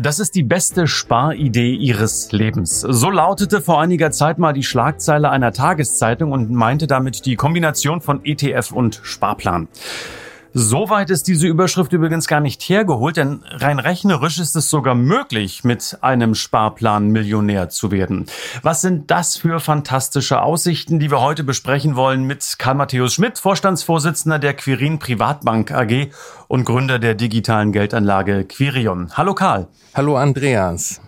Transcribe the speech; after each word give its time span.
Das 0.00 0.20
ist 0.20 0.36
die 0.36 0.44
beste 0.44 0.86
Sparidee 0.86 1.74
Ihres 1.74 2.30
Lebens. 2.30 2.82
So 2.82 3.10
lautete 3.10 3.60
vor 3.60 3.80
einiger 3.80 4.12
Zeit 4.12 4.38
mal 4.38 4.52
die 4.52 4.62
Schlagzeile 4.62 5.28
einer 5.28 5.52
Tageszeitung 5.52 6.30
und 6.30 6.52
meinte 6.52 6.86
damit 6.86 7.26
die 7.26 7.34
Kombination 7.34 8.00
von 8.00 8.24
ETF 8.24 8.70
und 8.70 9.00
Sparplan. 9.02 9.66
Soweit 10.60 11.08
ist 11.10 11.28
diese 11.28 11.46
Überschrift 11.46 11.92
übrigens 11.92 12.26
gar 12.26 12.40
nicht 12.40 12.60
hergeholt, 12.62 13.16
denn 13.16 13.44
rein 13.48 13.78
rechnerisch 13.78 14.40
ist 14.40 14.56
es 14.56 14.68
sogar 14.68 14.96
möglich, 14.96 15.62
mit 15.62 15.98
einem 16.00 16.34
Sparplan 16.34 17.10
Millionär 17.10 17.68
zu 17.68 17.92
werden. 17.92 18.26
Was 18.62 18.80
sind 18.80 19.08
das 19.08 19.36
für 19.36 19.60
fantastische 19.60 20.42
Aussichten, 20.42 20.98
die 20.98 21.12
wir 21.12 21.20
heute 21.20 21.44
besprechen 21.44 21.94
wollen 21.94 22.24
mit 22.24 22.56
Karl 22.58 22.74
Matthäus 22.74 23.14
Schmidt, 23.14 23.38
Vorstandsvorsitzender 23.38 24.40
der 24.40 24.52
Quirin 24.54 24.98
Privatbank 24.98 25.70
AG 25.70 26.08
und 26.48 26.64
Gründer 26.64 26.98
der 26.98 27.14
digitalen 27.14 27.70
Geldanlage 27.70 28.42
Quirion. 28.42 29.16
Hallo 29.16 29.34
Karl. 29.34 29.68
Hallo 29.94 30.16
Andreas. 30.16 31.00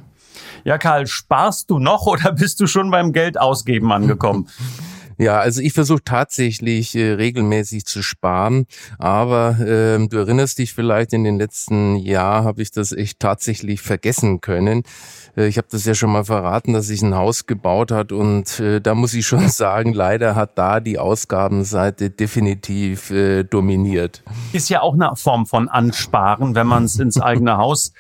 Ja, 0.63 0.79
Karl, 0.79 1.09
sparst 1.09 1.71
du 1.71 1.80
noch 1.80 2.07
oder 2.07 2.30
bist 2.30 2.61
du 2.61 2.69
schon 2.69 2.93
beim 2.93 3.13
Geldausgeben 3.13 3.91
angekommen? 3.91 4.49
Ja, 5.20 5.38
also 5.38 5.60
ich 5.60 5.74
versuche 5.74 6.02
tatsächlich 6.02 6.95
äh, 6.95 7.12
regelmäßig 7.12 7.84
zu 7.84 8.02
sparen, 8.02 8.65
aber 8.99 9.59
äh, 9.60 10.09
du 10.09 10.16
erinnerst 10.16 10.59
dich 10.59 10.73
vielleicht, 10.73 11.12
in 11.12 11.24
den 11.24 11.37
letzten 11.38 11.96
Jahren 11.96 12.46
habe 12.46 12.62
ich 12.62 12.71
das 12.71 12.93
echt 12.93 13.21
tatsächlich 13.21 13.82
vergessen 13.82 14.40
können. 14.40 14.82
Äh, 15.41 15.49
ich 15.49 15.57
habe 15.57 15.69
das 15.71 15.85
ja 15.85 15.95
schon 15.95 16.13
mal 16.13 16.24
verraten, 16.24 16.73
dass 16.73 16.91
ich 16.91 17.02
ein 17.02 17.15
Haus 17.15 17.46
gebaut 17.46 17.91
hat 17.91 18.13
und 18.13 18.60
äh, 18.60 18.80
da 18.80 18.95
muss 18.95 19.15
ich 19.15 19.27
schon 19.27 19.49
sagen, 19.49 19.93
leider 19.93 20.35
hat 20.35 20.59
da 20.59 20.80
die 20.80 20.99
Ausgabenseite 20.99 22.10
definitiv 22.10 23.10
äh, 23.10 23.45
dominiert. 23.45 24.23
Ist 24.52 24.68
ja 24.68 24.83
auch 24.83 24.95
eine 24.95 25.11
Form 25.16 25.46
von 25.46 25.68
Ansparen, 25.68 26.55
wenn 26.55 26.66
man 26.66 26.85
es 26.85 26.99
ins 26.99 27.21
eigene 27.21 27.57
Haus 27.57 27.93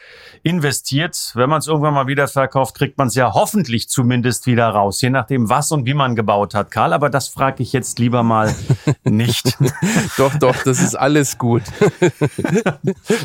investiert. 0.42 1.32
Wenn 1.34 1.50
man 1.50 1.58
es 1.58 1.66
irgendwann 1.66 1.94
mal 1.94 2.06
wieder 2.06 2.28
verkauft, 2.28 2.76
kriegt 2.76 2.98
man 2.98 3.08
es 3.08 3.14
ja 3.14 3.34
hoffentlich 3.34 3.88
zumindest 3.88 4.46
wieder 4.46 4.68
raus, 4.68 5.00
je 5.00 5.10
nachdem, 5.10 5.48
was 5.48 5.72
und 5.72 5.86
wie 5.86 5.94
man 5.94 6.16
gebaut 6.16 6.54
hat, 6.54 6.70
Karl. 6.70 6.92
Aber 6.92 7.10
das 7.10 7.28
frage 7.28 7.62
ich 7.62 7.72
jetzt 7.72 7.98
lieber 7.98 8.22
mal 8.22 8.54
nicht. 9.04 9.58
doch, 10.16 10.34
doch, 10.36 10.56
das 10.64 10.80
ist 10.80 10.94
alles 10.94 11.38
gut. 11.38 11.62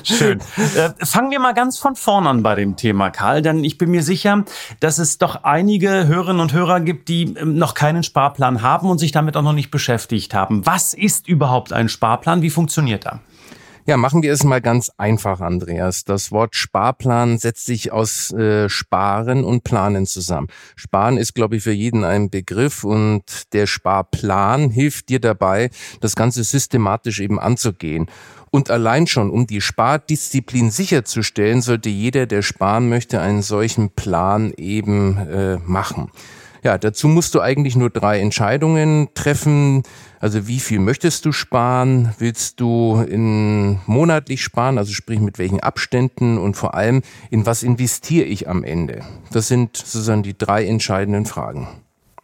Schön. 0.03 0.39
Äh, 0.75 1.05
fangen 1.05 1.31
wir 1.31 1.39
mal 1.39 1.53
ganz 1.53 1.77
von 1.77 1.95
vorn 1.95 2.27
an 2.27 2.43
bei 2.43 2.55
dem 2.55 2.75
Thema, 2.75 3.09
Karl, 3.09 3.41
denn 3.41 3.63
ich 3.63 3.77
bin 3.77 3.91
mir 3.91 4.03
sicher, 4.06 4.45
dass 4.80 4.98
es 4.98 5.17
doch 5.17 5.44
einige 5.44 6.08
Hörerinnen 6.08 6.42
und 6.42 6.53
Hörer 6.53 6.80
gibt, 6.80 7.09
die 7.09 7.34
ähm, 7.36 7.58
noch 7.58 7.73
keinen 7.73 8.03
Sparplan 8.03 8.61
haben 8.61 8.89
und 8.89 9.00
sich 9.00 9.11
damit 9.11 9.36
auch 9.36 9.42
noch 9.42 9.53
nicht 9.53 9.72
beschäftigt 9.72 10.34
haben. 10.34 10.66
Was 10.66 10.94
ist 10.94 11.28
überhaupt 11.28 11.73
ein 11.73 11.89
Sparplan? 11.89 12.42
Wie 12.42 12.50
funktioniert 12.50 13.06
er? 13.06 13.20
Ja, 13.88 13.98
machen 13.98 14.23
wir 14.23 14.33
es 14.33 14.44
mal 14.44 14.61
ganz 14.61 14.89
einfach, 14.98 15.42
Andreas. 15.42 16.06
Das 16.06 16.31
Wort 16.31 16.56
Sparplan 16.56 17.38
setzt 17.38 17.67
sich 17.67 17.92
aus 17.92 18.31
äh, 18.31 18.67
Sparen 18.67 19.44
und 19.44 19.64
Planen 19.64 20.08
zusammen. 20.08 20.48
Sparen 20.76 21.17
ist, 21.17 21.36
glaube 21.36 21.58
ich, 21.58 21.64
für 21.64 21.72
jeden 21.72 22.03
ein 22.03 22.31
Begriff 22.31 22.83
und 22.83 23.53
der 23.53 23.67
Sparplan 23.67 24.72
hilft 24.72 25.09
dir 25.09 25.20
dabei, 25.20 25.70
das 26.02 26.16
Ganze 26.16 26.44
systematisch 26.44 27.20
eben 27.20 27.39
anzugehen. 27.39 28.08
Und 28.56 28.72
allein 28.72 29.06
schon, 29.06 29.31
um 29.31 29.48
die 29.48 29.59
Spardisziplin 29.59 30.71
sicherzustellen, 30.71 31.61
sollte 31.61 31.89
jeder, 31.89 32.26
der 32.26 32.42
sparen 32.42 32.88
möchte, 32.88 33.20
einen 33.20 33.42
solchen 33.42 33.89
Plan 33.89 34.54
eben 34.55 35.17
äh, 35.17 35.58
machen. 35.58 36.10
Ja, 36.64 36.77
dazu 36.77 37.10
musst 37.10 37.36
du 37.36 37.42
eigentlich 37.42 37.76
nur 37.76 37.89
drei 37.89 38.21
Entscheidungen 38.21 39.10
treffen. 39.14 39.83
Also 40.21 40.48
wie 40.48 40.61
viel 40.61 40.80
möchtest 40.80 41.26
du 41.26 41.33
sparen? 41.33 42.15
Willst 42.17 42.61
du 42.61 43.05
in 43.05 43.82
monatlich 43.88 44.42
sparen? 44.42 44.77
Also 44.77 44.94
sprich 44.94 45.20
mit 45.20 45.38
welchen 45.38 45.60
Abständen 45.60 46.38
und 46.38 46.55
vor 46.55 46.76
allem 46.76 47.02
in 47.30 47.45
was 47.45 47.61
investiere 47.61 48.23
ich 48.26 48.48
am 48.48 48.64
Ende? 48.64 49.02
Das 49.33 49.49
sind 49.49 49.76
sozusagen 49.76 50.23
die 50.23 50.38
drei 50.38 50.65
entscheidenden 50.65 51.26
Fragen. 51.26 51.67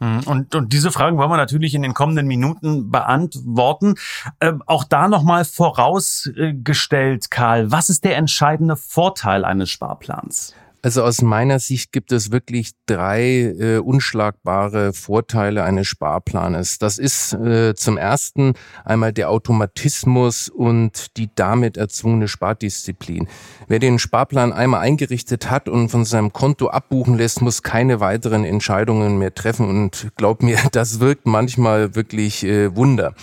Mhm. 0.01 0.21
Und, 0.25 0.55
und 0.55 0.73
diese 0.73 0.91
Fragen 0.91 1.17
wollen 1.17 1.29
wir 1.29 1.37
natürlich 1.37 1.75
in 1.75 1.83
den 1.83 1.93
kommenden 1.93 2.27
Minuten 2.27 2.89
beantworten. 2.89 3.95
Ähm, 4.41 4.63
auch 4.65 4.83
da 4.83 5.07
nochmal 5.07 5.45
vorausgestellt, 5.45 7.29
Karl, 7.29 7.71
was 7.71 7.89
ist 7.89 8.03
der 8.03 8.17
entscheidende 8.17 8.75
Vorteil 8.75 9.45
eines 9.45 9.69
Sparplans? 9.69 10.55
Also 10.83 11.03
aus 11.03 11.21
meiner 11.21 11.59
Sicht 11.59 11.91
gibt 11.91 12.11
es 12.11 12.31
wirklich 12.31 12.71
drei 12.87 13.53
äh, 13.59 13.77
unschlagbare 13.77 14.93
Vorteile 14.93 15.63
eines 15.63 15.87
Sparplanes. 15.87 16.79
Das 16.79 16.97
ist 16.97 17.33
äh, 17.33 17.75
zum 17.75 17.97
ersten 17.97 18.53
einmal 18.83 19.13
der 19.13 19.29
Automatismus 19.29 20.49
und 20.49 21.17
die 21.17 21.29
damit 21.35 21.77
erzwungene 21.77 22.27
Spardisziplin. 22.27 23.27
Wer 23.67 23.77
den 23.77 23.99
Sparplan 23.99 24.53
einmal 24.53 24.81
eingerichtet 24.81 25.51
hat 25.51 25.69
und 25.69 25.89
von 25.89 26.03
seinem 26.03 26.33
Konto 26.33 26.69
abbuchen 26.69 27.15
lässt, 27.15 27.41
muss 27.41 27.61
keine 27.61 27.99
weiteren 27.99 28.43
Entscheidungen 28.43 29.19
mehr 29.19 29.35
treffen. 29.35 29.69
Und 29.69 30.07
glaub 30.15 30.41
mir, 30.41 30.57
das 30.71 30.99
wirkt 30.99 31.27
manchmal 31.27 31.93
wirklich 31.93 32.43
äh, 32.43 32.75
Wunder. 32.75 33.13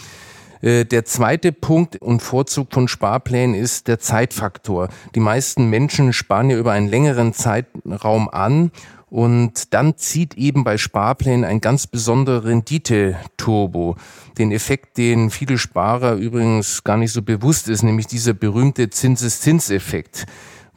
Äh, 0.61 0.85
der 0.85 1.05
zweite 1.05 1.53
Punkt 1.53 1.97
und 1.97 2.23
Vorzug 2.23 2.73
von 2.73 2.89
Sparplänen 2.89 3.55
ist 3.55 3.89
der 3.89 3.99
Zeitfaktor. 3.99 4.89
Die 5.15 5.21
meisten 5.21 5.71
Menschen 5.71 6.13
sparen 6.13 6.51
ja 6.51 6.59
über 6.59 6.73
einen 6.73 6.89
längeren 6.89 7.33
Zeitraum 7.33 8.29
an 8.29 8.71
und 9.11 9.73
dann 9.73 9.97
zieht 9.97 10.35
eben 10.35 10.65
bei 10.65 10.77
Sparplänen 10.77 11.45
ein 11.45 11.61
ganz 11.61 11.87
besonderer 11.87 12.45
Rendite-Turbo. 12.45 13.97
Den 14.37 14.53
Effekt, 14.53 14.99
den 14.99 15.31
viele 15.31 15.57
Sparer 15.57 16.15
übrigens 16.15 16.85
gar 16.85 16.99
nicht 16.99 17.13
so 17.13 17.23
bewusst 17.23 17.69
ist, 17.69 17.83
nämlich 17.83 18.07
dieser 18.07 18.35
berühmte 18.35 18.91
Zinseszinseffekt. 18.91 20.27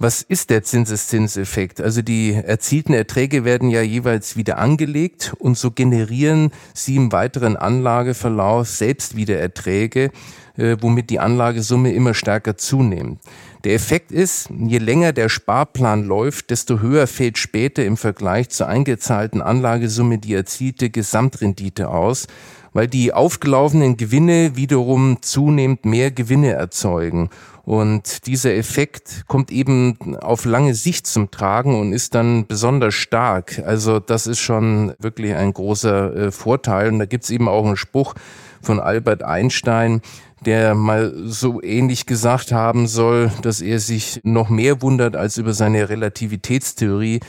Was 0.03 0.23
ist 0.23 0.49
der 0.49 0.63
Zinseszinseffekt? 0.63 1.79
Also 1.79 2.01
die 2.01 2.33
erzielten 2.33 2.95
Erträge 2.95 3.45
werden 3.45 3.69
ja 3.69 3.83
jeweils 3.83 4.35
wieder 4.35 4.57
angelegt 4.57 5.35
und 5.37 5.59
so 5.59 5.69
generieren 5.69 6.49
sie 6.73 6.95
im 6.95 7.11
weiteren 7.11 7.55
Anlageverlauf 7.55 8.67
selbst 8.67 9.15
wieder 9.15 9.37
Erträge, 9.37 10.09
äh, 10.57 10.75
womit 10.81 11.11
die 11.11 11.19
Anlagesumme 11.19 11.93
immer 11.93 12.15
stärker 12.15 12.57
zunimmt. 12.57 13.19
Der 13.63 13.75
Effekt 13.75 14.11
ist, 14.11 14.49
je 14.49 14.79
länger 14.79 15.13
der 15.13 15.29
Sparplan 15.29 16.03
läuft, 16.03 16.49
desto 16.49 16.79
höher 16.79 17.05
fällt 17.05 17.37
später 17.37 17.85
im 17.85 17.95
Vergleich 17.95 18.49
zur 18.49 18.67
eingezahlten 18.67 19.39
Anlagesumme 19.39 20.17
die 20.17 20.33
erzielte 20.33 20.89
Gesamtrendite 20.89 21.89
aus, 21.89 22.25
weil 22.73 22.87
die 22.87 23.13
aufgelaufenen 23.13 23.97
Gewinne 23.97 24.55
wiederum 24.55 25.17
zunehmend 25.21 25.85
mehr 25.85 26.11
Gewinne 26.11 26.51
erzeugen. 26.51 27.29
Und 27.63 28.25
dieser 28.25 28.55
Effekt 28.55 29.23
kommt 29.27 29.51
eben 29.51 30.17
auf 30.17 30.45
lange 30.45 30.73
Sicht 30.73 31.05
zum 31.05 31.29
Tragen 31.29 31.79
und 31.79 31.93
ist 31.93 32.15
dann 32.15 32.47
besonders 32.47 32.95
stark. 32.95 33.61
Also 33.65 33.99
das 33.99 34.25
ist 34.25 34.39
schon 34.39 34.93
wirklich 34.99 35.35
ein 35.35 35.53
großer 35.53 36.15
äh, 36.15 36.31
Vorteil. 36.31 36.91
Und 36.91 36.99
da 36.99 37.05
gibt's 37.05 37.29
eben 37.29 37.47
auch 37.47 37.65
einen 37.65 37.77
Spruch 37.77 38.15
von 38.61 38.79
Albert 38.79 39.23
Einstein, 39.23 40.01
der 40.43 40.73
mal 40.73 41.13
so 41.25 41.61
ähnlich 41.61 42.07
gesagt 42.07 42.51
haben 42.51 42.87
soll, 42.87 43.31
dass 43.43 43.61
er 43.61 43.79
sich 43.79 44.21
noch 44.23 44.49
mehr 44.49 44.81
wundert 44.81 45.15
als 45.15 45.37
über 45.37 45.53
seine 45.53 45.87
Relativitätstheorie, 45.87 47.19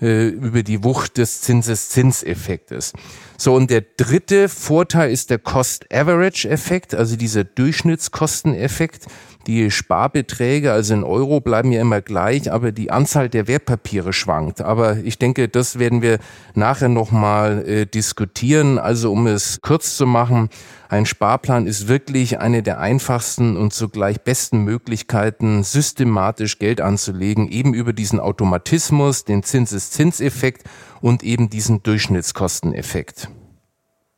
äh, 0.00 0.28
über 0.28 0.62
die 0.62 0.84
Wucht 0.84 1.18
des 1.18 1.40
Zinseszinseffektes. 1.40 2.92
So, 3.40 3.54
und 3.54 3.70
der 3.70 3.82
dritte 3.96 4.50
Vorteil 4.50 5.10
ist 5.10 5.30
der 5.30 5.38
Cost-Average-Effekt, 5.38 6.94
also 6.94 7.16
dieser 7.16 7.42
Durchschnittskosteneffekt. 7.42 9.06
Die 9.46 9.70
Sparbeträge, 9.70 10.70
also 10.72 10.92
in 10.92 11.04
Euro, 11.04 11.40
bleiben 11.40 11.72
ja 11.72 11.80
immer 11.80 12.02
gleich, 12.02 12.52
aber 12.52 12.70
die 12.70 12.90
Anzahl 12.90 13.30
der 13.30 13.48
Wertpapiere 13.48 14.12
schwankt. 14.12 14.60
Aber 14.60 14.98
ich 14.98 15.18
denke, 15.18 15.48
das 15.48 15.78
werden 15.78 16.02
wir 16.02 16.18
nachher 16.54 16.90
nochmal 16.90 17.66
äh, 17.66 17.86
diskutieren. 17.86 18.78
Also 18.78 19.10
um 19.10 19.26
es 19.26 19.62
kurz 19.62 19.96
zu 19.96 20.04
machen, 20.04 20.50
ein 20.90 21.06
Sparplan 21.06 21.66
ist 21.66 21.88
wirklich 21.88 22.40
eine 22.40 22.62
der 22.62 22.78
einfachsten 22.78 23.56
und 23.56 23.72
zugleich 23.72 24.20
besten 24.20 24.64
Möglichkeiten, 24.64 25.62
systematisch 25.62 26.58
Geld 26.58 26.82
anzulegen, 26.82 27.48
eben 27.48 27.72
über 27.72 27.94
diesen 27.94 28.20
Automatismus, 28.20 29.24
den 29.24 29.42
Zinseszinseffekt 29.42 30.64
und 31.00 31.22
eben 31.22 31.50
diesen 31.50 31.82
Durchschnittskosteneffekt. 31.82 33.28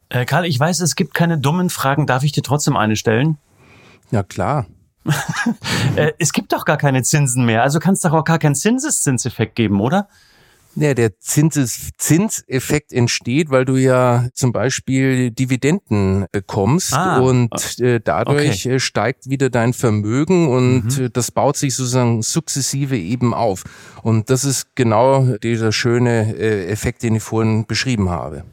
Äh, 0.09 0.25
Karl, 0.25 0.45
ich 0.45 0.59
weiß, 0.59 0.81
es 0.81 0.95
gibt 0.95 1.15
keine 1.15 1.39
dummen 1.39 1.71
Fragen. 1.71 2.07
Darf 2.07 2.23
ich 2.23 2.33
dir 2.33 2.43
trotzdem 2.43 2.77
eine 2.77 2.97
stellen? 2.97 3.39
Ja, 4.11 4.23
klar. 4.23 4.67
Äh, 5.97 6.13
es 6.19 6.33
gibt 6.33 6.55
doch 6.55 6.65
gar 6.65 6.79
keine 6.79 7.03
Zinsen 7.03 7.45
mehr, 7.45 7.63
also 7.63 7.79
kann 7.79 7.93
es 7.93 8.01
doch 8.01 8.13
auch 8.13 8.25
gar 8.25 8.39
keinen 8.39 8.55
Zinseszinseffekt 8.55 9.57
geben, 9.57 9.79
oder? 9.81 10.09
Ja, 10.75 10.95
der 10.95 11.19
Zinses 11.19 11.91
Zinseffekt 11.99 12.93
entsteht, 12.93 13.51
weil 13.51 13.65
du 13.65 13.77
ja 13.77 14.29
zum 14.33 14.53
Beispiel 14.53 15.31
Dividenden 15.31 16.27
bekommst 16.33 16.95
ah, 16.95 17.19
und 17.19 17.79
äh, 17.81 18.01
dadurch 18.03 18.67
okay. 18.67 18.77
Äh, 18.77 18.81
steigt 18.81 19.29
wieder 19.29 19.51
dein 19.51 19.75
Vermögen 19.75 20.49
und 20.49 20.99
mhm. 20.99 21.13
Das 21.13 21.31
baut 21.31 21.57
sich 21.57 21.75
sozusagen 21.75 22.23
sukzessive 22.23 22.97
eben 22.97 23.35
auf. 23.35 23.65
Und 24.03 24.31
das 24.31 24.45
ist 24.45 24.75
genau 24.75 25.37
dieser 25.43 25.73
schöne 25.73 26.35
äh, 26.37 26.67
Effekt, 26.69 27.03
den 27.03 27.17
ich 27.17 27.23
vorhin 27.23 27.67
beschrieben 27.67 28.11
habe. 28.11 28.45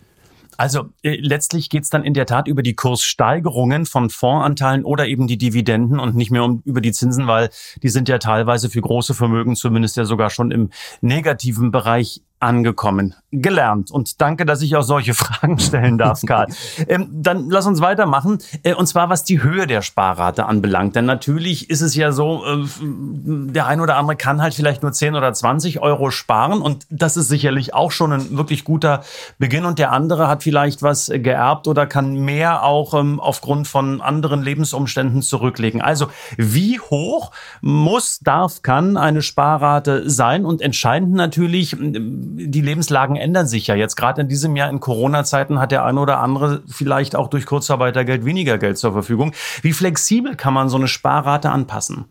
Also 0.60 0.90
äh, 1.04 1.16
letztlich 1.22 1.70
geht's 1.70 1.90
dann 1.90 2.04
in 2.04 2.14
der 2.14 2.26
Tat 2.26 2.50
über 2.50 2.62
die 2.62 2.76
Kurssteigerungen 2.76 3.86
von 3.86 4.10
Fondsanteilen 4.10 4.84
oder 4.84 5.08
eben 5.08 5.26
die 5.26 5.38
Dividenden 5.38 6.02
und 6.02 6.16
nicht 6.16 6.32
mehr 6.32 6.44
um 6.44 6.62
über 6.66 6.82
die 6.82 6.92
Zinsen, 6.92 7.28
weil 7.28 7.50
die 7.82 7.88
sind 7.88 8.10
ja 8.10 8.18
teilweise 8.18 8.70
für 8.70 8.82
große 8.82 9.14
Vermögen 9.14 9.56
zumindest 9.56 9.96
ja 9.96 10.04
sogar 10.04 10.30
schon 10.30 10.52
im 10.52 10.70
negativen 11.00 11.72
Bereich 11.72 12.24
angekommen, 12.42 13.16
gelernt. 13.32 13.92
Und 13.92 14.22
danke, 14.22 14.46
dass 14.46 14.62
ich 14.62 14.76
auch 14.76 14.82
solche 14.82 15.14
Fragen 15.20 15.60
stellen 15.60 15.98
darf, 15.98 16.22
Karl. 16.26 16.48
ähm, 16.88 17.08
dann 17.12 17.50
lass 17.50 17.66
uns 17.66 17.82
weitermachen. 17.82 18.40
Äh, 18.64 18.74
und 18.74 18.88
zwar, 18.88 19.10
was 19.10 19.24
die 19.24 19.44
Höhe 19.44 19.68
der 19.68 19.82
Sparrate 19.82 20.46
anbelangt. 20.46 20.96
Denn 20.96 21.06
natürlich 21.06 21.70
ist 21.70 21.82
es 21.82 21.96
ja 21.96 22.12
so, 22.12 22.44
äh, 22.46 22.66
der 22.82 23.68
ein 23.68 23.82
oder 23.82 23.98
andere 23.98 24.16
kann 24.16 24.42
halt 24.42 24.54
vielleicht 24.54 24.82
nur 24.82 24.92
10 24.92 25.16
oder 25.16 25.32
20 25.32 25.82
Euro 25.82 26.12
sparen. 26.12 26.62
Und 26.62 26.86
das 26.90 27.18
ist 27.18 27.28
sicherlich 27.28 27.74
auch 27.74 27.92
schon 27.92 28.14
ein 28.14 28.38
wirklich 28.38 28.64
guter 28.64 29.04
Beginn. 29.38 29.66
Und 29.66 29.80
der 29.80 29.92
andere 29.92 30.28
hat 30.28 30.44
vielleicht 30.44 30.82
was 30.82 31.12
geerbt 31.14 31.68
oder 31.68 31.86
kann 31.86 32.16
mehr 32.16 32.64
auch 32.64 32.94
ähm, 32.94 33.20
aufgrund 33.20 33.68
von 33.68 34.02
anderen 34.02 34.42
Lebensumständen 34.42 35.22
zurücklegen. 35.22 35.82
Also, 35.82 36.08
wie 36.38 36.80
hoch 36.80 37.32
muss, 37.62 38.20
darf, 38.20 38.62
kann 38.64 38.98
eine 38.98 39.22
Sparrate 39.22 40.10
sein? 40.10 40.46
Und 40.46 40.62
entscheidend 40.62 41.14
natürlich, 41.14 41.76
die 41.80 42.62
Lebenslagen 42.62 43.19
ändern 43.20 43.48
sich 43.48 43.68
ja 43.68 43.76
jetzt. 43.76 43.96
Gerade 43.96 44.22
in 44.22 44.28
diesem 44.28 44.56
Jahr 44.56 44.70
in 44.70 44.80
Corona-Zeiten 44.80 45.60
hat 45.60 45.72
der 45.72 45.86
eine 45.86 46.00
oder 46.00 46.20
andere 46.20 46.64
vielleicht 46.68 47.16
auch 47.16 47.28
durch 47.28 47.46
Kurzarbeitergeld 47.46 48.26
weniger 48.26 48.58
Geld 48.58 48.78
zur 48.78 48.94
Verfügung. 48.94 49.34
Wie 49.62 49.74
flexibel 49.74 50.36
kann 50.36 50.54
man 50.54 50.70
so 50.70 50.78
eine 50.78 50.88
Sparrate 50.88 51.52
anpassen? 51.52 52.06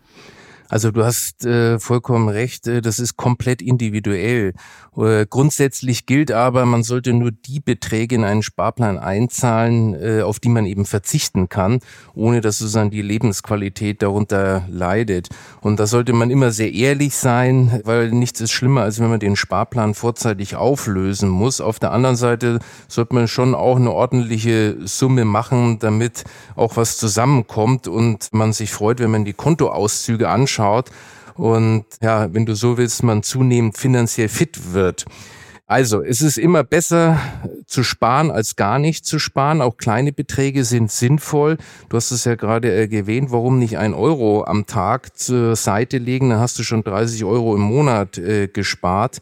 Also 0.70 0.90
du 0.90 1.02
hast 1.02 1.46
äh, 1.46 1.78
vollkommen 1.78 2.28
recht, 2.28 2.66
äh, 2.66 2.82
das 2.82 2.98
ist 2.98 3.16
komplett 3.16 3.62
individuell. 3.62 4.52
Äh, 4.98 5.26
grundsätzlich 5.28 6.04
gilt 6.04 6.30
aber, 6.30 6.66
man 6.66 6.82
sollte 6.82 7.14
nur 7.14 7.30
die 7.30 7.60
Beträge 7.60 8.16
in 8.16 8.24
einen 8.24 8.42
Sparplan 8.42 8.98
einzahlen, 8.98 9.94
äh, 9.94 10.20
auf 10.20 10.40
die 10.40 10.50
man 10.50 10.66
eben 10.66 10.84
verzichten 10.84 11.48
kann, 11.48 11.78
ohne 12.14 12.42
dass 12.42 12.58
sozusagen 12.58 12.90
die 12.90 13.00
Lebensqualität 13.00 14.02
darunter 14.02 14.66
leidet. 14.68 15.30
Und 15.62 15.80
da 15.80 15.86
sollte 15.86 16.12
man 16.12 16.30
immer 16.30 16.50
sehr 16.50 16.72
ehrlich 16.74 17.16
sein, 17.16 17.80
weil 17.84 18.10
nichts 18.10 18.42
ist 18.42 18.52
schlimmer, 18.52 18.82
als 18.82 19.00
wenn 19.00 19.08
man 19.08 19.20
den 19.20 19.36
Sparplan 19.36 19.94
vorzeitig 19.94 20.56
auflösen 20.56 21.30
muss. 21.30 21.62
Auf 21.62 21.78
der 21.78 21.92
anderen 21.92 22.16
Seite 22.16 22.58
sollte 22.88 23.14
man 23.14 23.26
schon 23.26 23.54
auch 23.54 23.76
eine 23.76 23.92
ordentliche 23.92 24.76
Summe 24.84 25.24
machen, 25.24 25.78
damit 25.78 26.24
auch 26.56 26.76
was 26.76 26.98
zusammenkommt 26.98 27.88
und 27.88 28.28
man 28.32 28.52
sich 28.52 28.70
freut, 28.70 29.00
wenn 29.00 29.10
man 29.10 29.24
die 29.24 29.32
Kontoauszüge 29.32 30.28
anschaut 30.28 30.57
anschaut 30.58 30.90
und 31.34 31.84
ja, 32.02 32.32
wenn 32.34 32.46
du 32.46 32.54
so 32.54 32.76
willst, 32.76 33.02
man 33.02 33.22
zunehmend 33.22 33.78
finanziell 33.78 34.28
fit 34.28 34.72
wird. 34.72 35.04
Also, 35.70 36.02
es 36.02 36.22
ist 36.22 36.38
immer 36.38 36.64
besser 36.64 37.20
zu 37.66 37.82
sparen 37.82 38.30
als 38.30 38.56
gar 38.56 38.78
nicht 38.78 39.04
zu 39.04 39.18
sparen. 39.18 39.60
Auch 39.60 39.76
kleine 39.76 40.12
Beträge 40.12 40.64
sind 40.64 40.90
sinnvoll. 40.90 41.58
Du 41.90 41.98
hast 41.98 42.10
es 42.10 42.24
ja 42.24 42.36
gerade 42.36 42.72
erwähnt, 42.72 43.30
warum 43.32 43.58
nicht 43.58 43.76
ein 43.76 43.92
Euro 43.92 44.44
am 44.44 44.64
Tag 44.64 45.18
zur 45.18 45.56
Seite 45.56 45.98
legen? 45.98 46.30
Dann 46.30 46.40
hast 46.40 46.58
du 46.58 46.62
schon 46.62 46.84
30 46.84 47.22
Euro 47.26 47.54
im 47.54 47.60
Monat 47.60 48.16
äh, 48.16 48.48
gespart. 48.48 49.18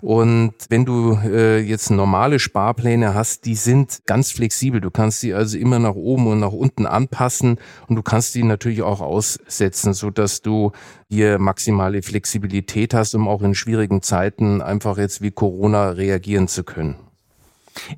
Und 0.00 0.54
wenn 0.70 0.86
du 0.86 1.18
äh, 1.22 1.58
jetzt 1.58 1.90
normale 1.90 2.38
Sparpläne 2.38 3.14
hast, 3.14 3.44
die 3.44 3.54
sind 3.54 4.00
ganz 4.06 4.30
flexibel. 4.32 4.80
Du 4.80 4.90
kannst 4.90 5.22
die 5.22 5.34
also 5.34 5.58
immer 5.58 5.78
nach 5.78 5.94
oben 5.94 6.26
und 6.26 6.40
nach 6.40 6.52
unten 6.52 6.86
anpassen 6.86 7.58
und 7.86 7.96
du 7.96 8.02
kannst 8.02 8.34
die 8.34 8.42
natürlich 8.42 8.80
auch 8.80 9.02
aussetzen, 9.02 9.92
so 9.92 10.08
dass 10.08 10.40
du 10.40 10.72
hier 11.10 11.38
maximale 11.38 12.02
Flexibilität 12.02 12.94
hast, 12.94 13.14
um 13.14 13.28
auch 13.28 13.42
in 13.42 13.54
schwierigen 13.54 14.00
Zeiten 14.00 14.62
einfach 14.62 14.96
jetzt 14.96 15.20
wie 15.20 15.32
Corona 15.32 15.89
reagieren 15.96 16.48
zu 16.48 16.64
können. 16.64 16.96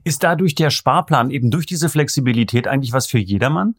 Ist 0.05 0.23
dadurch 0.23 0.55
der 0.55 0.71
Sparplan 0.71 1.31
eben 1.31 1.51
durch 1.51 1.67
diese 1.67 1.89
Flexibilität 1.89 2.69
eigentlich 2.69 2.93
was 2.93 3.07
für 3.07 3.19
jedermann? 3.19 3.75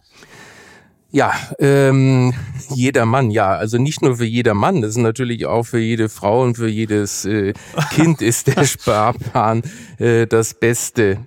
Ja, 1.12 1.32
ähm, 1.60 2.34
jeder 2.74 3.06
Mann, 3.06 3.30
ja. 3.30 3.56
Also 3.56 3.78
nicht 3.78 4.02
nur 4.02 4.18
für 4.18 4.26
jeder 4.26 4.56
Mann, 4.56 4.82
das 4.82 4.92
ist 4.92 4.98
natürlich 4.98 5.46
auch 5.46 5.62
für 5.62 5.78
jede 5.78 6.10
Frau 6.10 6.42
und 6.42 6.56
für 6.56 6.68
jedes 6.68 7.24
äh, 7.26 7.54
Kind 7.92 8.24
ist 8.24 8.48
der 8.48 8.64
Sparplan 8.66 9.62
äh, 10.00 10.26
das 10.26 10.56
Beste. 10.56 11.20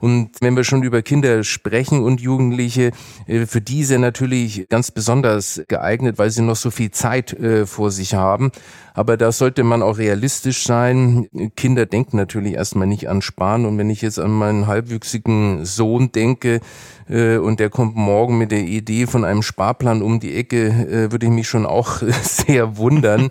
Und 0.00 0.30
wenn 0.40 0.56
wir 0.56 0.64
schon 0.64 0.82
über 0.82 1.02
Kinder 1.02 1.44
sprechen 1.44 2.02
und 2.02 2.20
Jugendliche, 2.20 2.92
äh, 3.26 3.46
für 3.46 3.60
diese 3.60 3.98
natürlich 3.98 4.68
ganz 4.68 4.90
besonders 4.90 5.62
geeignet, 5.68 6.18
weil 6.18 6.30
sie 6.30 6.42
noch 6.42 6.56
so 6.56 6.70
viel 6.70 6.90
Zeit 6.90 7.32
äh, 7.32 7.66
vor 7.66 7.90
sich 7.90 8.14
haben. 8.14 8.50
Aber 8.94 9.16
da 9.16 9.30
sollte 9.30 9.62
man 9.62 9.82
auch 9.82 9.98
realistisch 9.98 10.64
sein. 10.64 11.28
Kinder 11.54 11.84
denken 11.84 12.16
natürlich 12.16 12.54
erstmal 12.54 12.86
nicht 12.86 13.08
an 13.08 13.20
Sparen. 13.20 13.66
Und 13.66 13.76
wenn 13.76 13.90
ich 13.90 14.00
jetzt 14.00 14.18
an 14.18 14.30
meinen 14.30 14.66
halbwüchsigen 14.66 15.64
Sohn 15.64 16.12
denke, 16.12 16.60
äh, 17.08 17.36
und 17.36 17.60
der 17.60 17.70
kommt 17.70 17.96
morgen 17.96 18.38
mit 18.38 18.52
der 18.52 18.62
Idee 18.62 19.06
von 19.06 19.24
einem 19.24 19.42
Sparplan 19.42 20.02
um 20.02 20.18
die 20.18 20.34
Ecke, 20.34 21.10
würde 21.10 21.26
ich 21.26 21.32
mich 21.32 21.48
schon 21.48 21.66
auch 21.66 22.02
sehr 22.22 22.76
wundern 22.76 23.30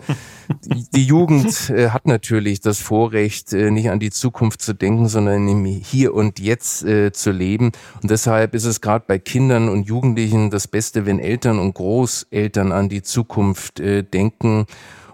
die 0.93 1.05
Jugend 1.05 1.69
äh, 1.69 1.89
hat 1.89 2.07
natürlich 2.07 2.61
das 2.61 2.79
Vorrecht, 2.79 3.53
äh, 3.53 3.71
nicht 3.71 3.89
an 3.89 3.99
die 3.99 4.11
Zukunft 4.11 4.61
zu 4.61 4.73
denken, 4.73 5.07
sondern 5.07 5.47
im 5.47 5.65
Hier 5.65 6.13
und 6.13 6.39
Jetzt 6.39 6.83
äh, 6.83 7.11
zu 7.11 7.31
leben. 7.31 7.71
Und 8.01 8.11
deshalb 8.11 8.55
ist 8.55 8.65
es 8.65 8.81
gerade 8.81 9.05
bei 9.07 9.19
Kindern 9.19 9.69
und 9.69 9.87
Jugendlichen 9.87 10.49
das 10.49 10.67
Beste, 10.67 11.05
wenn 11.05 11.19
Eltern 11.19 11.59
und 11.59 11.73
Großeltern 11.73 12.71
an 12.71 12.89
die 12.89 13.01
Zukunft 13.01 13.79
äh, 13.79 14.03
denken 14.03 14.65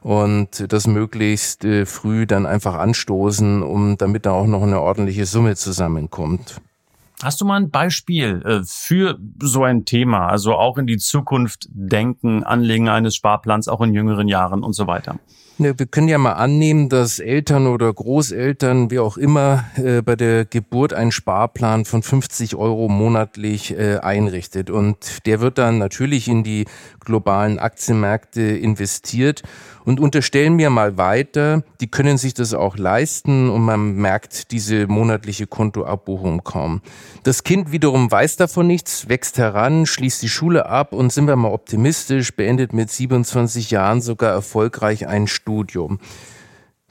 und 0.01 0.72
das 0.72 0.88
möglichst 0.88 1.63
äh, 1.63 1.86
früh 1.86 2.25
dann 2.25 2.45
einfach 2.45 2.75
anstoßen, 2.75 3.62
um 3.62 3.98
damit 3.98 4.25
da 4.25 4.31
auch 4.31 4.48
noch 4.48 4.63
eine 4.63 4.81
ordentliche 4.81 5.25
Summe 5.25 5.56
zusammenkommt. 5.56 6.62
Hast 7.23 7.39
du 7.39 7.45
mal 7.45 7.57
ein 7.57 7.69
Beispiel 7.69 8.41
äh, 8.44 8.62
für 8.65 9.19
so 9.41 9.63
ein 9.63 9.85
Thema, 9.85 10.27
also 10.27 10.56
auch 10.56 10.77
in 10.77 10.88
die 10.88 10.97
Zukunft 10.97 11.68
denken, 11.69 12.44
Anlegen 12.44 12.89
eines 12.89 13.15
Sparplans, 13.15 13.68
auch 13.68 13.81
in 13.81 13.94
jüngeren 13.94 14.27
Jahren 14.27 14.63
und 14.63 14.73
so 14.73 14.88
weiter? 14.88 15.19
Wir 15.63 15.86
können 15.86 16.08
ja 16.08 16.18
mal 16.18 16.34
annehmen, 16.34 16.90
dass 16.90 17.19
Eltern 17.19 17.68
oder 17.68 17.94
Großeltern, 17.94 18.90
wie 18.90 18.98
auch 18.98 19.16
immer, 19.16 19.66
äh, 19.75 20.02
bei 20.02 20.16
der 20.16 20.46
Geburt 20.46 20.92
einen 20.92 21.12
Sparplan 21.12 21.86
von 21.86 22.02
50 22.02 22.56
Euro 22.56 22.90
monatlich 22.90 23.78
äh, 23.78 23.98
einrichtet. 23.98 24.72
Und 24.72 25.25
der 25.27 25.39
wird 25.39 25.60
dann 25.60 25.77
natürlich 25.77 26.27
in 26.27 26.44
die 26.44 26.65
globalen 27.00 27.60
Aktienmärkte 27.60 28.41
investiert 28.41 29.44
und 29.84 30.00
unterstellen 30.00 30.56
mir 30.56 30.70
mal 30.70 30.98
weiter, 30.98 31.63
die 31.80 31.89
können 31.89 32.18
sich 32.18 32.34
das 32.34 32.53
auch 32.53 32.77
leisten 32.77 33.50
und 33.50 33.63
man 33.63 33.96
merkt 33.96 34.51
diese 34.51 34.88
monatliche 34.88 35.48
Kontoabbuchung 35.48 36.44
kaum. 36.44 36.82
Das 37.24 37.44
Kind 37.44 37.72
wiederum 37.72 38.12
weiß 38.12 38.36
davon 38.36 38.68
nichts, 38.68 39.10
wächst 39.10 39.38
heran, 39.38 39.86
schließt 39.86 40.22
die 40.22 40.30
Schule 40.30 40.68
ab 40.68 40.94
und 40.94 41.12
sind 41.12 41.27
wir 41.27 41.36
mal 41.36 41.51
optimistisch, 41.51 42.36
beendet 42.36 42.74
mit 42.74 42.91
27 42.91 43.72
Jahren 43.72 44.01
sogar 44.01 44.32
erfolgreich 44.32 45.08
ein 45.08 45.27
Studium. 45.27 45.50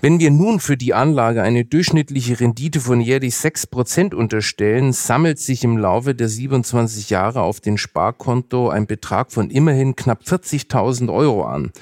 Wenn 0.02 0.18
wir 0.18 0.30
nun 0.30 0.60
für 0.60 0.78
die 0.78 0.94
Anlage 0.94 1.42
eine 1.42 1.66
durchschnittliche 1.66 2.40
Rendite 2.40 2.80
von 2.80 3.02
jährlich 3.02 3.34
6% 3.34 4.14
unterstellen, 4.14 4.94
sammelt 4.94 5.38
sich 5.38 5.62
im 5.62 5.76
Laufe 5.76 6.14
der 6.14 6.28
27 6.28 7.10
Jahre 7.10 7.42
auf 7.42 7.60
den 7.60 7.76
Sparkonto 7.76 8.70
ein 8.70 8.86
Betrag 8.86 9.30
von 9.30 9.50
immerhin 9.50 9.96
knapp 9.96 10.22
40.000 10.22 11.12
Euro 11.12 11.44
an. 11.44 11.72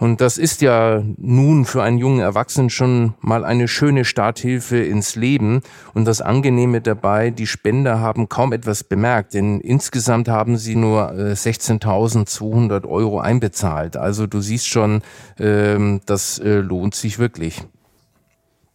Und 0.00 0.22
das 0.22 0.38
ist 0.38 0.62
ja 0.62 1.02
nun 1.18 1.66
für 1.66 1.82
einen 1.82 1.98
jungen 1.98 2.20
Erwachsenen 2.20 2.70
schon 2.70 3.12
mal 3.20 3.44
eine 3.44 3.68
schöne 3.68 4.06
Starthilfe 4.06 4.78
ins 4.78 5.14
Leben. 5.14 5.60
Und 5.92 6.06
das 6.06 6.22
Angenehme 6.22 6.80
dabei, 6.80 7.28
die 7.28 7.46
Spender 7.46 8.00
haben 8.00 8.30
kaum 8.30 8.54
etwas 8.54 8.82
bemerkt, 8.82 9.34
denn 9.34 9.60
insgesamt 9.60 10.28
haben 10.28 10.56
sie 10.56 10.74
nur 10.74 11.10
16.200 11.12 12.84
äh, 12.84 12.86
Euro 12.88 13.20
einbezahlt. 13.20 13.98
Also 13.98 14.26
du 14.26 14.40
siehst 14.40 14.68
schon, 14.68 15.02
ähm, 15.38 16.00
das 16.06 16.38
äh, 16.38 16.60
lohnt 16.60 16.94
sich 16.94 17.18
wirklich. 17.18 17.62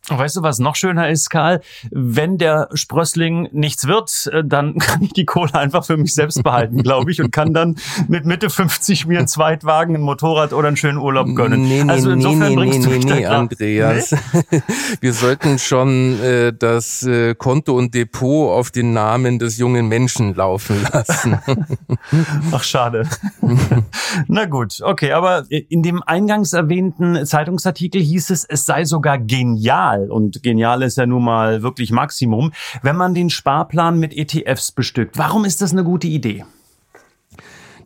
Und 0.10 0.20
weißt 0.20 0.38
du, 0.38 0.44
was 0.44 0.60
noch 0.60 0.76
schöner 0.76 1.10
ist, 1.10 1.30
Karl? 1.30 1.62
Wenn 1.92 2.38
der 2.38 2.70
Sprössling 2.74 3.50
nichts 3.52 3.88
wird, 3.88 4.30
äh, 4.32 4.44
dann 4.46 4.78
kann 4.80 5.02
ich 5.02 5.14
die 5.14 5.26
Kohle 5.26 5.54
einfach 5.56 5.86
für 5.86 5.98
mich 5.98 6.14
selbst 6.14 6.44
behalten, 6.44 6.84
glaube 6.84 7.12
ich, 7.12 7.22
und 7.22 7.32
kann 7.32 7.54
dann 7.54 7.76
mit 8.08 8.26
Mitte 8.26 8.50
50 8.50 9.08
mir 9.08 9.20
einen 9.20 9.28
Zweitwagen, 9.28 9.96
ein 9.96 10.02
Motorrad 10.02 10.54
oder 10.54 10.68
einen 10.68 10.78
schönen 10.78 10.98
Urlaub 10.98 11.28
gönnen. 11.36 11.64
Nee, 11.64 11.84
nee, 11.84 11.92
also 11.92 12.12
insofern 12.12 12.50
nee, 12.50 12.56
bringst 12.56 12.80
nee, 12.80 13.00
du 13.00 13.08
nee, 13.08 13.14
nee, 13.16 13.26
Andreas. 13.26 14.16
Nee? 14.52 14.62
Wir 15.02 15.14
sollten 15.14 15.60
schon 15.60 16.20
äh, 16.22 16.54
das 16.54 17.04
äh, 17.04 17.36
Konto 17.36 17.78
und 17.78 17.94
Depot 17.94 18.52
auf 18.52 18.72
den 18.72 18.94
Namen 18.94 19.40
des 19.40 19.58
jungen 19.58 19.88
Menschen 19.88 20.36
laufen 20.36 20.86
lassen. 20.92 21.40
Ach, 22.52 22.64
schade. 22.64 23.08
Na 24.28 24.46
gut, 24.46 24.82
okay, 24.82 25.12
aber 25.12 25.46
in 25.50 25.84
dem 25.84 26.04
eingangs 26.04 26.54
erwähnten 26.54 27.26
Zeitungsartikel 27.26 28.02
hieß 28.02 28.30
es, 28.30 28.46
es 28.46 28.66
sei 28.66 28.86
sogar 28.86 29.18
genial, 29.18 29.95
genial. 29.96 30.12
Und 30.12 30.44
genial 30.44 30.82
ist 30.84 30.98
ja 30.98 31.06
nun 31.06 31.24
mal 31.24 31.62
wirklich 31.62 31.92
Maximum. 31.92 32.52
Wenn 32.82 32.96
man 32.96 33.14
den 33.14 33.30
Sparplan 33.30 34.00
mit 34.00 34.16
ETFs 34.16 34.72
bestückt, 34.72 35.18
warum 35.18 35.46
ist 35.46 35.62
das 35.62 35.72
eine 35.72 35.84
gute 35.84 36.08
Idee? 36.08 36.46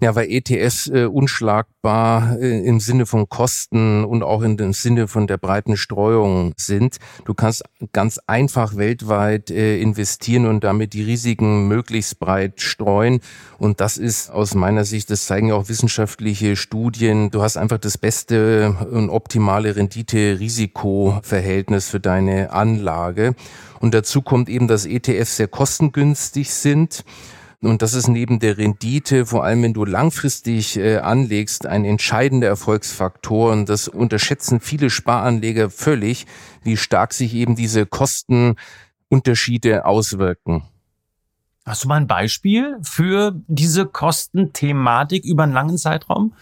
Ja, 0.01 0.15
weil 0.15 0.32
ETFs 0.32 0.88
äh, 0.88 1.03
unschlagbar 1.06 2.38
äh, 2.39 2.65
im 2.65 2.79
Sinne 2.79 3.06
von 3.06 3.27
Kosten 3.27 4.06
und 4.06 4.24
auch 4.24 4.44
in 4.44 4.56
dem 4.56 4.72
Sinne 4.72 5.10
von 5.10 5.27
der 5.27 5.38
breiten 5.38 5.75
Streuung 5.75 6.53
sind. 6.56 7.00
Du 7.25 7.34
kannst 7.34 7.63
ganz 7.91 8.18
einfach 8.25 8.77
weltweit 8.77 9.51
äh, 9.51 9.82
investieren 9.82 10.46
und 10.46 10.63
damit 10.63 10.94
die 10.94 11.03
Risiken 11.03 11.68
möglichst 11.68 12.18
breit 12.18 12.62
streuen. 12.62 13.20
Und 13.58 13.82
das 13.82 13.98
ist 13.98 14.29
aus 14.29 14.56
meiner 14.56 14.86
Sicht, 14.86 15.10
das 15.10 15.25
zeigen 15.25 15.50
ja 15.50 15.56
auch 15.56 15.68
wissenschaftliche 15.68 16.56
Studien, 16.56 17.29
du 17.29 17.41
hast 17.41 17.58
einfach 17.58 17.77
das 17.77 17.98
beste 17.98 18.77
und 18.89 19.10
optimale 19.10 19.75
Rendite-Risiko-Verhältnis 19.75 21.89
für 21.89 22.00
deine 22.00 22.53
Anlage. 22.53 23.36
Und 23.82 23.94
dazu 23.94 24.22
kommt 24.22 24.48
eben, 24.48 24.70
dass 24.70 24.86
ETFs 24.86 25.36
sehr 25.36 25.50
kostengünstig 25.50 26.51
sind. 26.51 27.03
Und 27.62 27.82
das 27.82 27.94
ist 27.94 28.08
neben 28.08 28.39
der 28.39 28.58
Rendite, 28.58 29.25
vor 29.25 29.44
allem 29.44 29.63
wenn 29.63 29.74
du 29.74 29.84
langfristig 29.84 30.78
äh, 30.78 30.98
anlegst, 30.98 31.66
ein 31.66 31.84
entscheidender 31.84 32.48
Erfolgsfaktor. 32.48 33.51
Und 33.51 33.68
das 33.68 33.89
unterschätzen 33.89 34.62
viele 34.62 34.89
Sparanleger 34.89 35.70
völlig, 35.70 36.25
wie 36.63 36.78
stark 36.78 37.13
sich 37.13 37.34
eben 37.34 37.58
diese 37.58 37.86
Kostenunterschiede 37.86 39.86
auswirken. 39.86 40.63
Hast 41.66 41.84
du 41.84 41.89
mal 41.89 41.98
ein 41.98 42.08
Beispiel 42.08 42.78
für 42.82 43.36
diese 43.48 43.86
Kostenthematik 43.86 45.25
über 45.25 45.44
einen 45.44 45.54
langen 45.54 45.78
Zeitraum? 45.78 46.34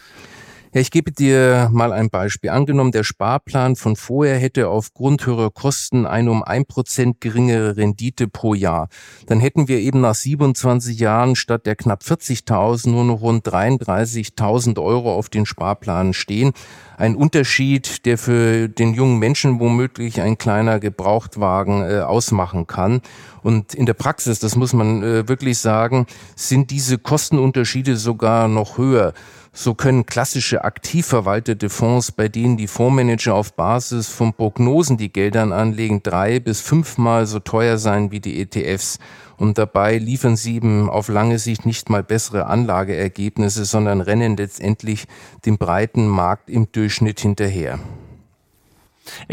Ja, 0.74 0.82
ich 0.82 0.92
gebe 0.92 1.14
dir 1.14 1.70
mal 1.72 1.94
ein 1.94 2.10
Beispiel. 2.10 2.50
Angenommen, 2.50 2.92
der 2.92 3.06
Sparplan 3.06 3.78
von 3.78 3.96
vorher 3.96 4.38
hätte 4.38 4.68
aufgrund 4.68 5.26
höherer 5.26 5.50
Kosten 5.50 6.06
eine 6.06 6.30
um 6.30 6.44
ein 6.44 6.66
Prozent 6.66 7.22
geringere 7.22 7.78
Rendite 7.78 8.28
pro 8.28 8.54
Jahr. 8.54 8.90
Dann 9.28 9.40
hätten 9.40 9.70
wir 9.70 9.80
eben 9.80 10.02
nach 10.02 10.16
27 10.16 11.00
Jahren 11.00 11.38
statt 11.38 11.66
der 11.66 11.78
knapp 11.78 12.02
40.000 12.02 12.90
nur 12.90 13.06
noch 13.06 13.22
rund 13.22 13.48
33.000 13.48 14.82
Euro 14.82 15.16
auf 15.16 15.30
den 15.30 15.46
Sparplan 15.46 16.14
stehen. 16.14 16.52
Ein 16.98 17.16
Unterschied, 17.16 18.06
der 18.06 18.18
für 18.18 18.68
den 18.68 18.94
jungen 18.94 19.20
Menschen 19.20 19.62
womöglich 19.62 20.20
ein 20.20 20.38
kleiner 20.38 20.80
Gebrauchtwagen 20.80 21.82
äh, 21.82 22.00
ausmachen 22.00 22.68
kann. 22.68 23.02
Und 23.42 23.74
in 23.74 23.86
der 23.86 23.94
Praxis, 23.94 24.40
das 24.40 24.58
muss 24.58 24.74
man 24.74 25.02
äh, 25.02 25.30
wirklich 25.30 25.60
sagen, 25.60 26.08
sind 26.36 26.72
diese 26.72 26.98
Kostenunterschiede 26.98 27.96
sogar 27.96 28.50
noch 28.50 28.78
höher. 28.78 29.14
So 29.60 29.74
können 29.74 30.06
klassische 30.06 30.64
aktiv 30.64 31.08
verwaltete 31.08 31.70
Fonds, 31.70 32.12
bei 32.12 32.28
denen 32.28 32.58
die 32.58 32.68
Fondsmanager 32.68 33.34
auf 33.34 33.54
Basis 33.54 34.08
von 34.08 34.34
Prognosen 34.34 34.98
die 34.98 35.12
Geldern 35.12 35.52
anlegen, 35.52 36.04
drei 36.04 36.40
bis 36.40 36.62
fünfmal 36.62 37.26
so 37.26 37.40
teuer 37.40 37.80
sein 37.80 38.12
wie 38.12 38.20
die 38.20 38.40
ETFs. 38.40 39.00
Und 39.36 39.58
dabei 39.58 39.98
liefern 39.98 40.36
sie 40.36 40.58
eben 40.58 40.92
auf 40.92 41.08
lange 41.08 41.40
Sicht 41.40 41.66
nicht 41.66 41.90
mal 41.90 42.04
bessere 42.04 42.46
Anlageergebnisse, 42.46 43.66
sondern 43.66 44.02
rennen 44.02 44.38
letztendlich 44.38 45.08
dem 45.44 45.58
breiten 45.58 46.08
Markt 46.08 46.52
im 46.52 46.72
Durchschnitt 46.72 47.20
hinterher. 47.20 47.80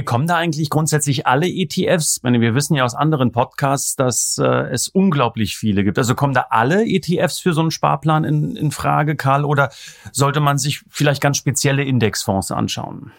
Kommen 0.05 0.27
da 0.27 0.37
eigentlich 0.37 0.71
grundsätzlich 0.71 1.27
alle 1.27 1.49
ETFs? 1.49 2.19
Ich 2.19 2.23
meine, 2.23 2.41
wir 2.41 2.55
wissen 2.55 2.75
ja 2.75 2.85
aus 2.85 2.95
anderen 2.95 3.33
Podcasts, 3.33 3.97
dass 3.97 4.39
äh, 4.39 4.45
es 4.45 4.89
unglaublich 4.89 5.57
viele 5.57 5.85
gibt. 5.85 5.99
Also 5.99 6.15
kommen 6.15 6.35
da 6.35 6.47
alle 6.51 6.85
ETFs 6.87 7.39
für 7.39 7.53
so 7.53 7.61
einen 7.61 7.71
Sparplan 7.71 8.25
in, 8.25 8.57
in 8.57 8.71
Frage, 8.71 9.17
Karl? 9.17 9.45
Oder 9.45 9.71
sollte 10.13 10.41
man 10.41 10.59
sich 10.59 10.83
vielleicht 10.89 11.21
ganz 11.21 11.37
spezielle 11.37 11.85
Indexfonds 11.85 12.51
anschauen? 12.51 13.13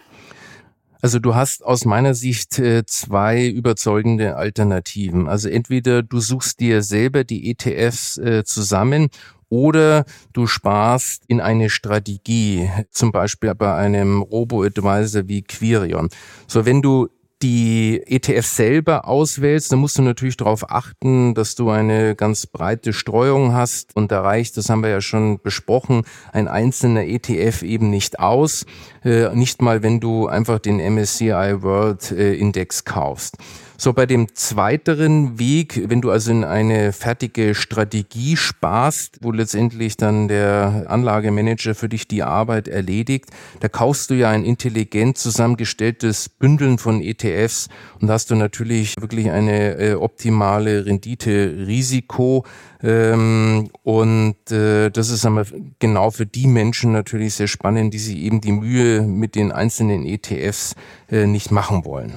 Also 1.02 1.18
du 1.18 1.34
hast 1.34 1.64
aus 1.64 1.84
meiner 1.84 2.14
Sicht 2.14 2.58
äh, 2.58 2.84
zwei 2.86 3.46
überzeugende 3.46 4.36
Alternativen. 4.36 5.28
Also 5.28 5.48
entweder 5.48 6.02
du 6.02 6.20
suchst 6.20 6.58
dir 6.58 6.82
selber 6.82 7.22
die 7.22 7.50
ETFs 7.50 8.18
äh, 8.18 8.44
zusammen 8.44 9.10
oder 9.48 10.04
du 10.32 10.46
sparst 10.46 11.24
in 11.28 11.40
eine 11.40 11.70
Strategie, 11.70 12.70
zum 12.90 13.12
Beispiel 13.12 13.54
bei 13.54 13.74
einem 13.74 14.22
Robo-Advisor 14.22 15.28
wie 15.28 15.42
Quirion. 15.42 16.08
So, 16.46 16.66
wenn 16.66 16.82
du 16.82 17.08
die 17.42 18.02
ETF 18.06 18.46
selber 18.46 19.06
auswählst, 19.06 19.70
dann 19.70 19.80
musst 19.80 19.98
du 19.98 20.02
natürlich 20.02 20.38
darauf 20.38 20.70
achten, 20.70 21.34
dass 21.34 21.54
du 21.54 21.68
eine 21.68 22.14
ganz 22.14 22.46
breite 22.46 22.92
Streuung 22.94 23.52
hast. 23.52 23.94
Und 23.94 24.10
da 24.10 24.22
reicht, 24.22 24.56
das 24.56 24.70
haben 24.70 24.82
wir 24.82 24.88
ja 24.88 25.02
schon 25.02 25.40
besprochen, 25.42 26.04
ein 26.32 26.48
einzelner 26.48 27.04
ETF 27.04 27.62
eben 27.62 27.90
nicht 27.90 28.18
aus. 28.20 28.64
Äh, 29.04 29.34
nicht 29.34 29.60
mal, 29.60 29.82
wenn 29.82 30.00
du 30.00 30.28
einfach 30.28 30.58
den 30.58 30.78
MSCI 30.78 31.62
World 31.62 32.10
äh, 32.10 32.34
Index 32.34 32.84
kaufst. 32.84 33.36
So 33.78 33.92
bei 33.92 34.06
dem 34.06 34.34
zweiteren 34.34 35.38
Weg, 35.38 35.82
wenn 35.90 36.00
du 36.00 36.10
also 36.10 36.30
in 36.30 36.44
eine 36.44 36.92
fertige 36.92 37.54
Strategie 37.54 38.36
sparst, 38.36 39.18
wo 39.20 39.32
letztendlich 39.32 39.98
dann 39.98 40.28
der 40.28 40.86
Anlagemanager 40.88 41.74
für 41.74 41.88
dich 41.88 42.08
die 42.08 42.22
Arbeit 42.22 42.68
erledigt, 42.68 43.26
da 43.60 43.68
kaufst 43.68 44.08
du 44.08 44.14
ja 44.14 44.30
ein 44.30 44.44
intelligent 44.44 45.18
zusammengestelltes 45.18 46.30
Bündeln 46.30 46.78
von 46.78 47.02
ETFs 47.02 47.68
und 48.00 48.10
hast 48.10 48.30
du 48.30 48.34
natürlich 48.34 48.94
wirklich 48.98 49.30
eine 49.30 49.76
äh, 49.76 49.94
optimale 49.94 50.86
Rendite-Risiko. 50.86 52.46
Ähm, 52.82 53.68
und 53.82 54.50
äh, 54.50 54.90
das 54.90 55.10
ist 55.10 55.26
einmal 55.26 55.44
genau 55.78 56.10
für 56.10 56.24
die 56.24 56.46
Menschen 56.46 56.92
natürlich 56.92 57.34
sehr 57.34 57.48
spannend, 57.48 57.92
die 57.92 57.98
sich 57.98 58.16
eben 58.16 58.40
die 58.40 58.52
Mühe 58.52 59.02
mit 59.02 59.34
den 59.34 59.52
einzelnen 59.52 60.06
ETFs 60.06 60.74
äh, 61.10 61.26
nicht 61.26 61.50
machen 61.50 61.84
wollen. 61.84 62.14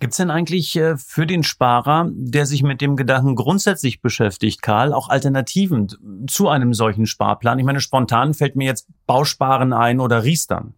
Gibt 0.00 0.12
es 0.12 0.16
denn 0.16 0.30
eigentlich 0.30 0.76
äh, 0.76 0.96
für 0.96 1.26
den 1.26 1.42
Sparer, 1.42 2.08
der 2.12 2.46
sich 2.46 2.62
mit 2.62 2.80
dem 2.80 2.96
Gedanken 2.96 3.36
grundsätzlich 3.36 4.00
beschäftigt, 4.00 4.62
Karl, 4.62 4.92
auch 4.92 5.08
Alternativen 5.08 6.26
zu 6.26 6.48
einem 6.48 6.74
solchen 6.74 7.06
Sparplan? 7.06 7.58
Ich 7.58 7.64
meine, 7.64 7.80
spontan 7.80 8.34
fällt 8.34 8.56
mir 8.56 8.66
jetzt 8.66 8.88
Bausparen 9.06 9.72
ein 9.72 10.00
oder 10.00 10.24
Riestern. 10.24 10.74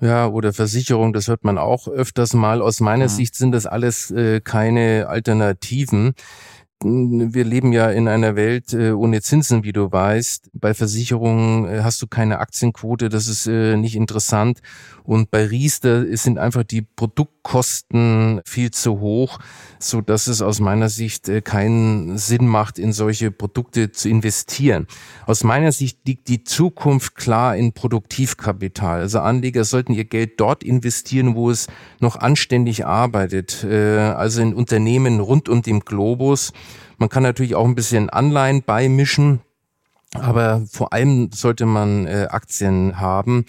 Ja, 0.00 0.26
oder 0.26 0.52
Versicherung, 0.52 1.12
das 1.12 1.28
hört 1.28 1.44
man 1.44 1.58
auch 1.58 1.86
öfters 1.86 2.34
mal. 2.34 2.60
Aus 2.60 2.80
meiner 2.80 3.04
mhm. 3.04 3.10
Sicht 3.10 3.36
sind 3.36 3.52
das 3.52 3.66
alles 3.66 4.10
äh, 4.10 4.40
keine 4.40 5.06
Alternativen 5.08 6.14
wir 6.84 7.44
leben 7.44 7.72
ja 7.72 7.90
in 7.90 8.08
einer 8.08 8.36
Welt 8.36 8.72
äh, 8.72 8.92
ohne 8.92 9.20
Zinsen, 9.20 9.64
wie 9.64 9.72
du 9.72 9.92
weißt. 9.92 10.50
Bei 10.52 10.74
Versicherungen 10.74 11.66
äh, 11.66 11.80
hast 11.82 12.02
du 12.02 12.06
keine 12.06 12.38
Aktienquote, 12.38 13.08
das 13.08 13.28
ist 13.28 13.46
nicht 13.46 13.96
interessant. 13.96 14.60
Und 15.04 15.30
bei 15.30 15.46
Riester 15.46 16.04
sind 16.16 16.38
einfach 16.38 16.64
die 16.64 16.82
Produktkosten 17.42 18.40
viel 18.44 18.70
zu 18.70 19.00
hoch, 19.00 19.38
so 19.78 20.00
dass 20.00 20.26
es 20.26 20.42
aus 20.42 20.60
meiner 20.60 20.88
Sicht 20.88 21.30
keinen 21.44 22.16
Sinn 22.16 22.46
macht, 22.46 22.78
in 22.78 22.92
solche 22.92 23.30
Produkte 23.30 23.92
zu 23.92 24.08
investieren. 24.08 24.86
Aus 25.26 25.44
meiner 25.44 25.72
Sicht 25.72 25.98
liegt 26.06 26.28
die 26.28 26.44
Zukunft 26.44 27.14
klar 27.14 27.56
in 27.56 27.72
Produktivkapital. 27.72 29.00
Also 29.00 29.20
Anleger 29.20 29.64
sollten 29.64 29.92
ihr 29.92 30.04
Geld 30.04 30.40
dort 30.40 30.62
investieren, 30.62 31.34
wo 31.34 31.50
es 31.50 31.66
noch 32.00 32.16
anständig 32.16 32.86
arbeitet. 32.86 33.64
Also 33.64 34.40
in 34.40 34.54
Unternehmen 34.54 35.20
rund 35.20 35.48
um 35.48 35.62
den 35.62 35.80
Globus. 35.80 36.52
Man 36.98 37.08
kann 37.08 37.22
natürlich 37.22 37.54
auch 37.54 37.66
ein 37.66 37.74
bisschen 37.74 38.08
Anleihen 38.10 38.62
beimischen, 38.62 39.40
aber 40.14 40.62
vor 40.70 40.92
allem 40.92 41.30
sollte 41.32 41.66
man 41.66 42.06
äh, 42.06 42.28
Aktien 42.30 43.00
haben. 43.00 43.46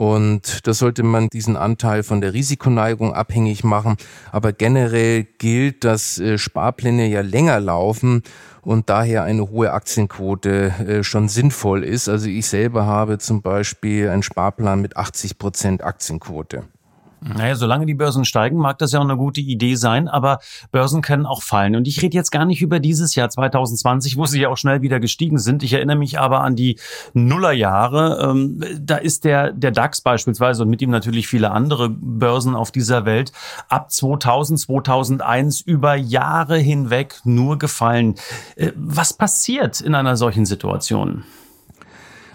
Und 0.00 0.66
da 0.66 0.72
sollte 0.72 1.02
man 1.02 1.28
diesen 1.28 1.58
Anteil 1.58 2.02
von 2.02 2.22
der 2.22 2.32
Risikoneigung 2.32 3.12
abhängig 3.12 3.64
machen. 3.64 3.98
Aber 4.32 4.54
generell 4.54 5.24
gilt, 5.24 5.84
dass 5.84 6.18
äh, 6.18 6.38
Sparpläne 6.38 7.06
ja 7.06 7.20
länger 7.20 7.60
laufen 7.60 8.22
und 8.62 8.88
daher 8.88 9.24
eine 9.24 9.50
hohe 9.50 9.74
Aktienquote 9.74 10.72
äh, 10.88 11.04
schon 11.04 11.28
sinnvoll 11.28 11.84
ist. 11.84 12.08
Also 12.08 12.30
ich 12.30 12.46
selber 12.46 12.86
habe 12.86 13.18
zum 13.18 13.42
Beispiel 13.42 14.08
einen 14.08 14.22
Sparplan 14.22 14.80
mit 14.80 14.96
80 14.96 15.36
Prozent 15.36 15.84
Aktienquote. 15.84 16.64
Naja, 17.22 17.54
solange 17.54 17.86
die 17.86 17.94
Börsen 17.94 18.24
steigen, 18.24 18.56
mag 18.56 18.78
das 18.78 18.92
ja 18.92 18.98
auch 18.98 19.04
eine 19.04 19.16
gute 19.16 19.40
Idee 19.40 19.74
sein, 19.74 20.08
aber 20.08 20.38
Börsen 20.72 21.02
können 21.02 21.26
auch 21.26 21.42
fallen. 21.42 21.76
Und 21.76 21.86
ich 21.86 22.00
rede 22.02 22.16
jetzt 22.16 22.30
gar 22.30 22.44
nicht 22.44 22.62
über 22.62 22.80
dieses 22.80 23.14
Jahr 23.14 23.28
2020, 23.28 24.16
wo 24.16 24.26
sie 24.26 24.40
ja 24.40 24.48
auch 24.48 24.56
schnell 24.56 24.82
wieder 24.82 25.00
gestiegen 25.00 25.38
sind. 25.38 25.62
Ich 25.62 25.72
erinnere 25.72 25.96
mich 25.96 26.18
aber 26.18 26.40
an 26.40 26.56
die 26.56 26.78
Nullerjahre. 27.12 28.30
Ähm, 28.30 28.64
da 28.80 28.96
ist 28.96 29.24
der, 29.24 29.52
der 29.52 29.70
DAX 29.70 30.00
beispielsweise 30.00 30.62
und 30.62 30.70
mit 30.70 30.80
ihm 30.82 30.90
natürlich 30.90 31.28
viele 31.28 31.50
andere 31.50 31.90
Börsen 31.90 32.54
auf 32.54 32.70
dieser 32.70 33.04
Welt 33.04 33.32
ab 33.68 33.90
2000, 33.90 34.58
2001 34.58 35.60
über 35.60 35.94
Jahre 35.94 36.58
hinweg 36.58 37.20
nur 37.24 37.58
gefallen. 37.58 38.14
Äh, 38.56 38.72
was 38.76 39.12
passiert 39.12 39.80
in 39.80 39.94
einer 39.94 40.16
solchen 40.16 40.46
Situation? 40.46 41.24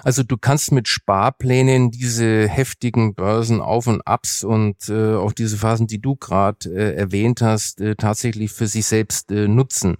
Also 0.05 0.21
du 0.21 0.37
kannst 0.37 0.71
mit 0.71 0.87
Sparplänen 0.87 1.89
diese 1.89 2.47
heftigen 2.47 3.15
Börsen 3.15 3.59
auf 3.59 3.87
und 3.87 4.05
abs 4.05 4.43
und 4.43 4.87
äh, 4.87 5.15
auch 5.15 5.31
diese 5.31 5.57
Phasen, 5.57 5.87
die 5.87 5.99
du 5.99 6.15
gerade 6.15 6.69
äh, 6.69 6.95
erwähnt 6.95 7.41
hast, 7.41 7.81
äh, 7.81 7.95
tatsächlich 7.95 8.51
für 8.51 8.67
sich 8.67 8.85
selbst 8.85 9.31
äh, 9.31 9.47
nutzen. 9.47 9.97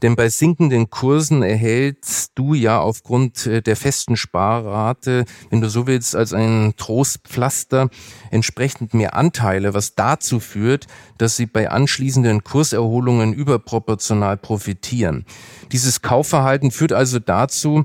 Denn 0.00 0.16
bei 0.16 0.30
sinkenden 0.30 0.88
Kursen 0.88 1.42
erhältst 1.42 2.32
du 2.36 2.54
ja 2.54 2.80
aufgrund 2.80 3.46
äh, 3.46 3.60
der 3.60 3.76
festen 3.76 4.16
Sparrate, 4.16 5.26
wenn 5.50 5.60
du 5.60 5.68
so 5.68 5.86
willst, 5.86 6.16
als 6.16 6.32
ein 6.32 6.72
Trostpflaster 6.78 7.90
entsprechend 8.30 8.94
mehr 8.94 9.14
Anteile, 9.14 9.74
was 9.74 9.94
dazu 9.94 10.40
führt, 10.40 10.86
dass 11.18 11.36
sie 11.36 11.44
bei 11.44 11.70
anschließenden 11.70 12.44
Kurserholungen 12.44 13.34
überproportional 13.34 14.38
profitieren. 14.38 15.26
Dieses 15.70 16.00
Kaufverhalten 16.00 16.70
führt 16.70 16.94
also 16.94 17.18
dazu, 17.18 17.84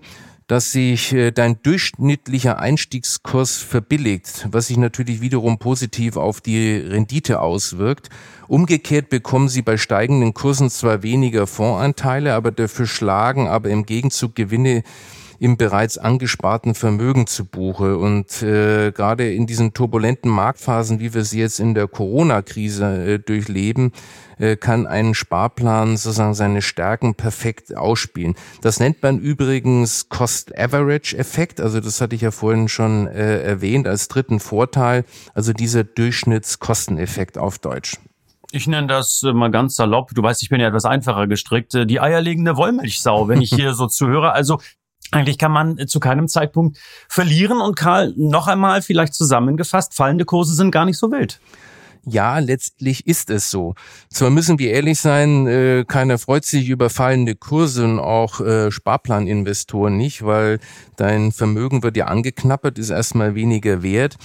dass 0.49 0.71
sich 0.71 1.13
äh, 1.13 1.31
dein 1.31 1.61
durchschnittlicher 1.61 2.57
Einstiegskurs 2.57 3.57
verbilligt, 3.57 4.47
was 4.51 4.65
sich 4.65 4.77
natürlich 4.77 5.21
wiederum 5.21 5.59
positiv 5.59 6.17
auf 6.17 6.41
die 6.41 6.75
Rendite 6.75 7.39
auswirkt. 7.39 8.09
Umgekehrt 8.47 9.09
bekommen 9.09 9.47
sie 9.47 9.61
bei 9.61 9.77
steigenden 9.77 10.33
Kursen 10.33 10.71
zwar 10.71 11.03
weniger 11.03 11.45
Fondsanteile, 11.45 12.33
aber 12.33 12.49
dafür 12.49 12.87
schlagen 12.87 13.47
aber 13.47 13.69
im 13.69 13.85
Gegenzug 13.85 14.33
Gewinne 14.33 14.81
im 15.39 15.57
bereits 15.57 15.97
angesparten 15.97 16.75
Vermögen 16.75 17.27
zu 17.27 17.45
Buche. 17.45 17.97
Und 17.97 18.41
äh, 18.41 18.91
gerade 18.91 19.33
in 19.33 19.47
diesen 19.47 19.73
turbulenten 19.73 20.29
Marktphasen, 20.29 20.99
wie 20.99 21.13
wir 21.13 21.23
sie 21.23 21.39
jetzt 21.39 21.59
in 21.59 21.73
der 21.73 21.87
Corona-Krise 21.87 23.13
äh, 23.13 23.19
durchleben, 23.19 23.93
äh, 24.37 24.55
kann 24.55 24.87
ein 24.87 25.13
Sparplan 25.13 25.97
sozusagen 25.97 26.33
seine 26.33 26.61
Stärken 26.61 27.15
perfekt 27.15 27.75
ausspielen. 27.75 28.35
Das 28.61 28.79
nennt 28.79 29.01
man 29.01 29.19
übrigens 29.19 30.09
Cost-Average-Effekt. 30.09 31.61
Also 31.61 31.79
das 31.79 32.01
hatte 32.01 32.15
ich 32.15 32.21
ja 32.21 32.31
vorhin 32.31 32.67
schon 32.67 33.07
äh, 33.07 33.41
erwähnt 33.41 33.87
als 33.87 34.07
dritten 34.07 34.39
Vorteil. 34.39 35.05
Also 35.33 35.53
dieser 35.53 35.83
Durchschnittskosteneffekt 35.83 37.37
auf 37.37 37.59
Deutsch. 37.59 37.97
Ich 38.51 38.65
nenne 38.65 38.87
das 38.87 39.21
äh, 39.23 39.31
mal 39.31 39.51
ganz 39.51 39.75
salopp. 39.75 40.11
Du 40.15 40.23
weißt, 40.23 40.41
ich 40.41 40.49
bin 40.49 40.59
ja 40.59 40.67
etwas 40.67 40.85
einfacher 40.85 41.27
gestrickt. 41.27 41.75
Äh, 41.75 41.85
die 41.85 41.99
eierlegende 41.99 42.57
Wollmilchsau, 42.57 43.27
wenn 43.27 43.41
ich 43.41 43.49
hier 43.55 43.73
so 43.73 43.87
zuhöre. 43.87 44.31
Also 44.31 44.59
eigentlich 45.11 45.37
kann 45.37 45.51
man 45.51 45.77
äh, 45.77 45.87
zu 45.87 45.99
keinem 45.99 46.27
Zeitpunkt 46.27 46.77
verlieren. 47.07 47.61
Und 47.61 47.75
Karl, 47.75 48.13
noch 48.17 48.47
einmal 48.47 48.81
vielleicht 48.81 49.13
zusammengefasst, 49.13 49.93
fallende 49.93 50.25
Kurse 50.25 50.53
sind 50.53 50.71
gar 50.71 50.85
nicht 50.85 50.97
so 50.97 51.11
wild. 51.11 51.39
Ja, 52.05 52.39
letztlich 52.39 53.05
ist 53.07 53.29
es 53.29 53.51
so. 53.51 53.75
Zwar 54.09 54.29
müssen 54.29 54.57
wir 54.57 54.71
ehrlich 54.71 54.99
sein, 54.99 55.47
äh, 55.47 55.83
keiner 55.87 56.17
freut 56.17 56.45
sich 56.45 56.69
über 56.69 56.89
fallende 56.89 57.35
Kurse 57.35 57.83
und 57.83 57.99
auch 57.99 58.39
äh, 58.39 58.71
Sparplaninvestoren 58.71 59.97
nicht, 59.97 60.25
weil 60.25 60.59
dein 60.95 61.31
Vermögen 61.31 61.83
wird 61.83 61.97
ja 61.97 62.05
angeknappert, 62.05 62.79
ist 62.79 62.89
erstmal 62.89 63.35
weniger 63.35 63.83
wert. 63.83 64.15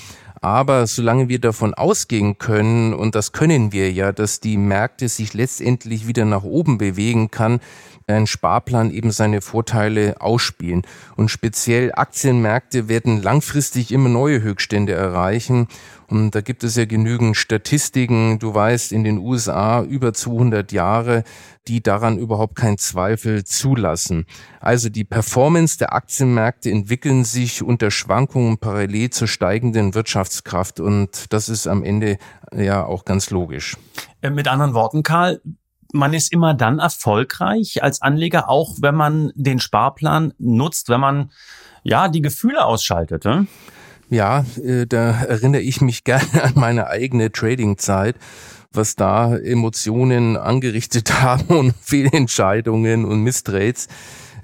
Aber 0.40 0.86
solange 0.86 1.30
wir 1.30 1.40
davon 1.40 1.72
ausgehen 1.72 2.36
können, 2.36 2.92
und 2.92 3.14
das 3.14 3.32
können 3.32 3.72
wir 3.72 3.90
ja, 3.90 4.12
dass 4.12 4.40
die 4.40 4.58
Märkte 4.58 5.08
sich 5.08 5.32
letztendlich 5.32 6.06
wieder 6.06 6.26
nach 6.26 6.44
oben 6.44 6.76
bewegen 6.76 7.30
kann, 7.30 7.60
ein 8.06 8.26
Sparplan 8.26 8.90
eben 8.90 9.10
seine 9.10 9.40
Vorteile 9.40 10.20
ausspielen. 10.20 10.82
Und 11.16 11.30
speziell 11.30 11.92
Aktienmärkte 11.92 12.88
werden 12.88 13.22
langfristig 13.22 13.92
immer 13.92 14.08
neue 14.08 14.42
Höchststände 14.42 14.92
erreichen. 14.92 15.68
Und 16.08 16.34
da 16.34 16.42
gibt 16.42 16.64
es 16.64 16.76
ja 16.76 16.84
genügend 16.84 17.36
Statistiken. 17.36 18.38
Du 18.38 18.54
weißt, 18.54 18.92
in 18.92 19.04
den 19.04 19.18
USA 19.18 19.82
über 19.82 20.12
200 20.12 20.70
Jahre, 20.72 21.24
die 21.66 21.82
daran 21.82 22.18
überhaupt 22.18 22.56
keinen 22.56 22.78
Zweifel 22.78 23.44
zulassen. 23.44 24.26
Also 24.60 24.90
die 24.90 25.04
Performance 25.04 25.78
der 25.78 25.94
Aktienmärkte 25.94 26.70
entwickeln 26.70 27.24
sich 27.24 27.62
unter 27.62 27.90
Schwankungen 27.90 28.58
parallel 28.58 29.10
zur 29.10 29.28
steigenden 29.28 29.94
Wirtschaftskraft. 29.94 30.78
Und 30.78 31.32
das 31.32 31.48
ist 31.48 31.66
am 31.66 31.82
Ende 31.82 32.18
ja 32.54 32.84
auch 32.84 33.04
ganz 33.04 33.30
logisch. 33.30 33.76
Äh, 34.20 34.30
mit 34.30 34.46
anderen 34.46 34.74
Worten, 34.74 35.02
Karl, 35.02 35.40
man 35.94 36.12
ist 36.12 36.32
immer 36.32 36.54
dann 36.54 36.80
erfolgreich 36.80 37.82
als 37.82 38.02
Anleger, 38.02 38.48
auch 38.48 38.74
wenn 38.80 38.96
man 38.96 39.32
den 39.34 39.60
Sparplan 39.60 40.34
nutzt, 40.38 40.88
wenn 40.88 41.00
man 41.00 41.30
ja 41.84 42.08
die 42.08 42.20
Gefühle 42.20 42.64
ausschaltet. 42.64 43.24
Ne? 43.24 43.46
Ja, 44.10 44.44
äh, 44.62 44.86
da 44.86 45.22
erinnere 45.22 45.62
ich 45.62 45.80
mich 45.80 46.04
gerne 46.04 46.42
an 46.42 46.52
meine 46.56 46.88
eigene 46.88 47.30
Trading-Zeit, 47.30 48.16
was 48.72 48.96
da 48.96 49.36
Emotionen 49.36 50.36
angerichtet 50.36 51.12
haben 51.22 51.56
und 51.56 51.74
Fehlentscheidungen 51.80 53.04
und 53.04 53.20
Misstrades. 53.20 53.88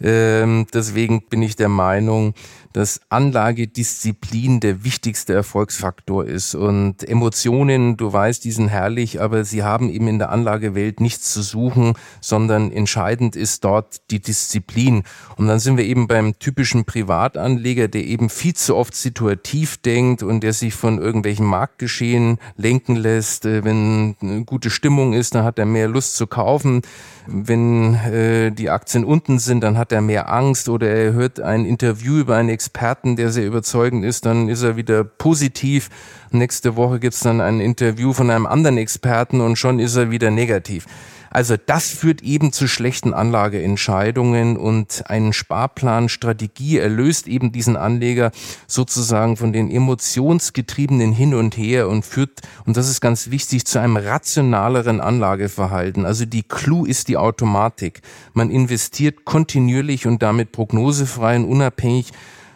Ähm, 0.03 0.67
deswegen 0.73 1.27
bin 1.29 1.43
ich 1.43 1.57
der 1.57 1.69
Meinung, 1.69 2.35
dass 2.73 3.01
Anlagedisziplin 3.09 4.61
der 4.61 4.85
wichtigste 4.85 5.35
Erfolgsfaktor 5.35 6.25
ist. 6.25 6.55
Und 6.55 7.03
Emotionen, 7.09 7.97
du 7.97 8.13
weißt, 8.13 8.45
die 8.45 8.53
sind 8.53 8.69
herrlich, 8.69 9.21
aber 9.21 9.45
sie 9.45 9.63
haben 9.63 9.91
eben 9.91 10.07
in 10.07 10.19
der 10.19 10.31
Anlagewelt 10.31 11.01
nichts 11.01 11.33
zu 11.33 11.43
suchen, 11.43 11.95
sondern 12.21 12.71
entscheidend 12.71 13.35
ist 13.35 13.65
dort 13.65 14.03
die 14.11 14.21
Disziplin. 14.21 15.03
Und 15.37 15.49
dann 15.49 15.59
sind 15.59 15.77
wir 15.77 15.85
eben 15.85 16.07
beim 16.07 16.39
typischen 16.39 16.85
Privatanleger, 16.85 17.89
der 17.89 18.05
eben 18.05 18.29
viel 18.29 18.55
zu 18.55 18.77
oft 18.77 18.95
situativ 18.95 19.79
denkt 19.79 20.23
und 20.23 20.43
der 20.43 20.53
sich 20.53 20.75
von 20.75 20.99
irgendwelchen 20.99 21.47
Marktgeschehen 21.47 22.39
lenken 22.57 22.95
lässt. 22.97 23.47
Äh, 23.47 23.65
wenn 23.65 24.17
eine 24.21 24.45
gute 24.45 24.71
Stimmung 24.71 25.13
ist, 25.13 25.35
dann 25.35 25.45
hat 25.45 25.59
er 25.59 25.67
mehr 25.67 25.89
Lust 25.89 26.17
zu 26.17 26.27
kaufen. 26.27 26.83
Wenn 27.27 27.95
äh, 27.95 28.53
die 28.53 28.71
Aktien 28.71 29.05
unten 29.05 29.39
sind, 29.39 29.63
dann 29.63 29.77
hat 29.77 29.93
er 29.93 30.01
mehr 30.01 30.33
Angst 30.33 30.69
oder 30.69 30.89
er 30.89 31.13
hört 31.13 31.41
ein 31.41 31.65
Interview 31.65 32.19
über 32.19 32.37
einen 32.37 32.60
Experten, 32.61 33.17
der 33.17 33.31
sehr 33.31 33.47
überzeugend 33.47 34.05
ist, 34.05 34.27
dann 34.27 34.51
ist 34.51 34.63
er 34.63 34.77
wieder 34.77 35.03
positiv. 35.03 35.89
Nächste 36.31 36.77
Woche 36.77 37.01
gibt's 37.01 37.21
dann 37.21 37.41
ein 37.41 37.59
Interview 37.59 38.13
von 38.13 38.29
einem 38.29 38.45
anderen 38.45 38.77
Experten 38.77 39.41
und 39.41 39.57
schon 39.57 39.79
ist 39.79 39.97
er 39.97 40.11
wieder 40.11 40.31
negativ. 40.31 40.85
Also 41.33 41.55
das 41.65 41.89
führt 41.91 42.23
eben 42.23 42.53
zu 42.53 42.67
schlechten 42.67 43.15
Anlageentscheidungen 43.15 44.57
und 44.57 45.05
ein 45.07 45.33
Sparplan 45.33 46.09
erlöst 46.11 47.29
eben 47.29 47.53
diesen 47.53 47.77
Anleger 47.77 48.33
sozusagen 48.67 49.37
von 49.37 49.53
den 49.53 49.71
emotionsgetriebenen 49.71 51.13
hin 51.13 51.35
und 51.35 51.57
her 51.57 51.89
und 51.89 52.05
führt, 52.05 52.41
und 52.67 52.77
das 52.77 52.89
ist 52.89 53.01
ganz 53.01 53.31
wichtig, 53.31 53.65
zu 53.65 53.79
einem 53.79 53.97
rationaleren 53.97 55.01
Anlageverhalten. 55.01 56.05
Also 56.05 56.25
die 56.25 56.43
Clou 56.43 56.85
ist 56.85 57.07
die 57.07 57.17
Automatik. 57.17 58.03
Man 58.33 58.51
investiert 58.51 59.25
kontinuierlich 59.25 60.09
und 60.09 60.23
damit 60.23 60.51
prognosefrei 60.51 61.37
und 61.37 61.45
unabhängig, 61.45 62.13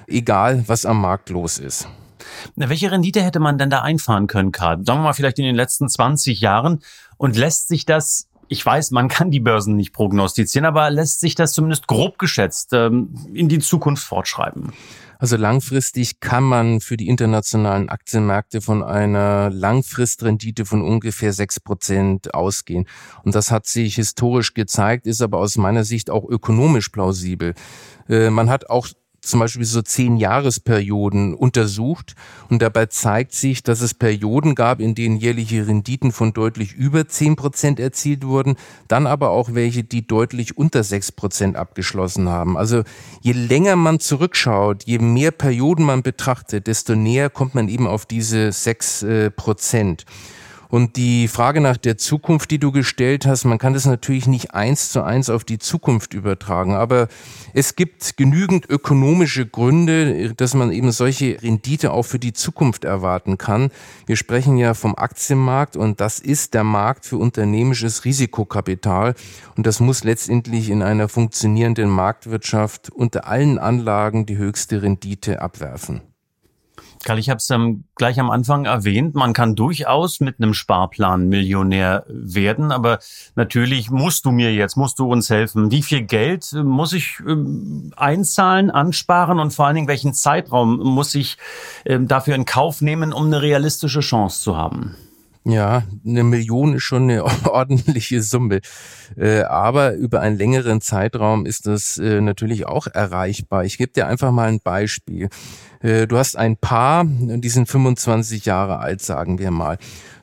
egal 0.07 0.65
was 0.67 0.87
am 0.87 1.01
Markt 1.01 1.31
los 1.31 1.59
ist. 1.59 1.89
Welche 2.57 2.91
Rendite 2.91 3.23
hätte 3.23 3.41
man 3.41 3.59
denn 3.59 3.71
da 3.71 3.83
einfahren 3.83 4.27
können, 4.27 4.53
Karl? 4.53 4.85
Sagen 4.85 5.01
wir 5.01 5.05
mal 5.05 5.13
vielleicht 5.13 5.39
in 5.39 5.45
den 5.45 5.55
letzten 5.57 5.89
20 5.89 6.41
Jahren. 6.41 6.81
Und 7.17 7.37
lässt 7.37 7.69
sich 7.69 7.87
das 7.87 8.29
ich 8.49 8.65
weiß, 8.65 8.91
man 8.91 9.09
kann 9.09 9.31
die 9.31 9.41
Börsen 9.41 9.77
nicht 9.77 9.93
prognostizieren, 9.93 10.67
aber 10.67 10.91
lässt 10.91 11.21
sich 11.21 11.35
das 11.35 11.53
zumindest 11.53 11.87
grob 11.87 12.19
geschätzt 12.19 12.73
ähm, 12.73 13.15
in 13.33 13.49
die 13.49 13.59
Zukunft 13.59 14.05
fortschreiben? 14.05 14.73
Also 15.19 15.37
langfristig 15.37 16.21
kann 16.21 16.45
man 16.45 16.81
für 16.81 16.97
die 16.97 17.09
internationalen 17.09 17.89
Aktienmärkte 17.89 18.61
von 18.61 18.83
einer 18.83 19.49
Langfristrendite 19.51 20.67
von 20.67 20.83
ungefähr 20.83 21.33
sechs 21.33 21.61
Prozent 21.61 22.35
ausgehen. 22.35 22.87
Und 23.23 23.35
das 23.35 23.51
hat 23.51 23.67
sich 23.67 23.95
historisch 23.95 24.55
gezeigt, 24.55 25.07
ist 25.07 25.23
aber 25.23 25.39
aus 25.39 25.57
meiner 25.57 25.85
Sicht 25.85 26.11
auch 26.11 26.29
ökonomisch 26.29 26.91
plausibel. 26.91 27.55
Äh, 28.09 28.31
man 28.31 28.51
hat 28.51 28.69
auch 28.69 28.89
zum 29.27 29.41
Beispiel 29.41 29.65
so 29.65 29.83
zehn 29.83 30.17
Jahresperioden 30.17 31.35
untersucht 31.35 32.15
und 32.49 32.63
dabei 32.63 32.87
zeigt 32.87 33.33
sich, 33.33 33.63
dass 33.63 33.81
es 33.81 33.95
Perioden 33.95 34.55
gab, 34.55 34.81
in 34.81 34.95
denen 34.95 35.17
jährliche 35.17 35.67
Renditen 35.67 36.13
von 36.13 36.33
deutlich 36.33 36.75
über 36.75 37.09
zehn 37.09 37.37
Prozent 37.37 37.81
erzielt 37.81 38.25
wurden, 38.25 38.57
dann 38.89 39.07
aber 39.07 39.31
auch 39.31 39.55
welche, 39.55 39.85
die 39.85 40.07
deutlich 40.07 40.57
unter 40.57 40.85
sechs 40.85 41.13
Prozent 41.13 41.57
abgeschlossen 41.57 42.29
haben. 42.29 42.57
Also 42.57 42.83
je 43.23 43.33
länger 43.33 43.77
man 43.77 44.01
zurückschaut, 44.01 44.85
je 44.85 44.99
mehr 44.99 45.31
Perioden 45.31 45.85
man 45.85 46.03
betrachtet, 46.03 46.67
desto 46.67 46.95
näher 46.95 47.31
kommt 47.31 47.55
man 47.55 47.69
eben 47.69 47.87
auf 47.87 48.07
diese 48.07 48.53
sechs 48.53 49.03
äh, 49.03 49.31
Prozent. 49.31 50.05
Und 50.75 50.97
die 50.97 51.29
Frage 51.29 51.61
nach 51.61 51.77
der 51.77 51.99
Zukunft, 51.99 52.51
die 52.51 52.59
du 52.59 52.73
gestellt 52.73 53.27
hast, 53.27 53.45
man 53.45 53.59
kann 53.59 53.75
das 53.75 53.87
natürlich 53.87 54.27
nicht 54.27 54.55
eins 54.55 54.91
zu 54.91 55.05
eins 55.05 55.31
auf 55.31 55.45
die 55.45 55.61
Zukunft 55.61 56.15
übertragen, 56.15 56.75
aber 56.75 57.07
es 57.53 57.77
gibt 57.77 58.17
genügend 58.17 58.69
ökonomische 58.69 59.47
Gründe, 59.47 60.35
dass 60.35 60.53
man 60.55 60.73
eben 60.73 60.91
solche 60.91 61.41
Rendite 61.41 61.93
auch 61.93 62.03
für 62.03 62.19
die 62.19 62.33
Zukunft 62.33 62.85
erwarten 62.85 63.39
kann. 63.39 63.71
Wir 64.07 64.17
sprechen 64.17 64.57
ja 64.57 64.75
vom 64.75 64.97
Aktienmarkt 64.97 65.77
und 65.77 66.01
das 66.01 66.19
ist 66.19 66.55
der 66.55 66.65
Markt 66.65 67.07
für 67.07 67.19
unternehmisches 67.19 68.05
Risikokapital 68.05 69.15
und 69.57 69.69
das 69.69 69.79
muss 69.79 70.03
letztendlich 70.03 70.71
in 70.71 70.83
einer 70.83 71.09
funktionierenden 71.09 71.89
Marktwirtschaft 71.89 72.91
unter 72.91 73.29
allen 73.29 73.61
Anlagen 73.61 74.27
die 74.27 74.39
höchste 74.39 74.83
Rendite 74.83 75.41
abwerfen. 75.41 76.01
Karl, 77.05 77.19
ich 77.19 77.31
habe 77.31 77.39
es 77.39 77.51
ähm, 77.51 77.85
gleich 77.97 78.19
am 78.19 78.31
Anfang 78.31 78.65
erwähnt, 78.65 79.15
man 79.15 79.33
kann 79.33 79.55
durchaus 79.55 80.21
mit 80.21 80.39
einem 80.39 80.55
Sparplan 80.55 81.29
Millionär 81.29 82.05
werden, 82.09 82.73
aber 82.73 82.99
natürlich 83.35 83.91
musst 83.91 84.25
du 84.25 84.31
mir 84.31 84.53
jetzt, 84.55 84.77
musst 84.77 84.99
du 84.99 85.11
uns 85.11 85.31
helfen. 85.31 85.71
Wie 85.71 85.83
viel 85.83 86.03
Geld 86.03 86.53
muss 86.53 86.93
ich 86.93 87.21
ähm, 87.27 87.93
einzahlen, 87.97 88.71
ansparen 88.71 89.39
und 89.39 89.53
vor 89.53 89.67
allen 89.67 89.77
Dingen 89.77 89.89
welchen 89.89 90.15
Zeitraum 90.15 90.79
muss 90.79 91.15
ich 91.15 91.37
ähm, 91.85 92.09
dafür 92.09 92.35
in 92.35 92.45
Kauf 92.45 92.81
nehmen, 92.81 93.13
um 93.13 93.27
eine 93.27 93.43
realistische 93.43 94.01
Chance 94.01 94.43
zu 94.43 94.57
haben? 94.57 94.97
Ja, 95.47 95.83
eine 96.07 96.25
Million 96.25 96.75
ist 96.75 96.85
schon 96.85 97.03
eine 97.03 97.25
ordentliche 97.51 98.23
Summe. 98.23 98.61
Äh, 99.17 99.43
aber 99.43 99.93
über 99.93 100.21
einen 100.21 100.39
längeren 100.39 100.81
Zeitraum 100.81 101.45
ist 101.45 101.67
das 101.67 101.99
äh, 101.99 102.23
natürlich 102.23 102.67
auch 102.67 102.87
erreichbar. 102.87 103.65
Ich 103.65 103.77
gebe 103.77 103.93
dir 103.93 104.07
einfach 104.07 104.33
mal 104.33 104.49
ein 104.49 104.61
Beispiel. 104.61 105.29
Äh, 105.81 106.07
du 106.07 106.17
hast 106.17 106.37
ein 106.37 106.57
Paar, 106.57 107.05
die 107.07 107.49
sind 107.51 107.69
25 107.69 108.47
Jahre 108.47 108.79
alt, 108.79 109.03
sagen 109.03 109.39
wir 109.39 109.51
mal. 109.51 109.77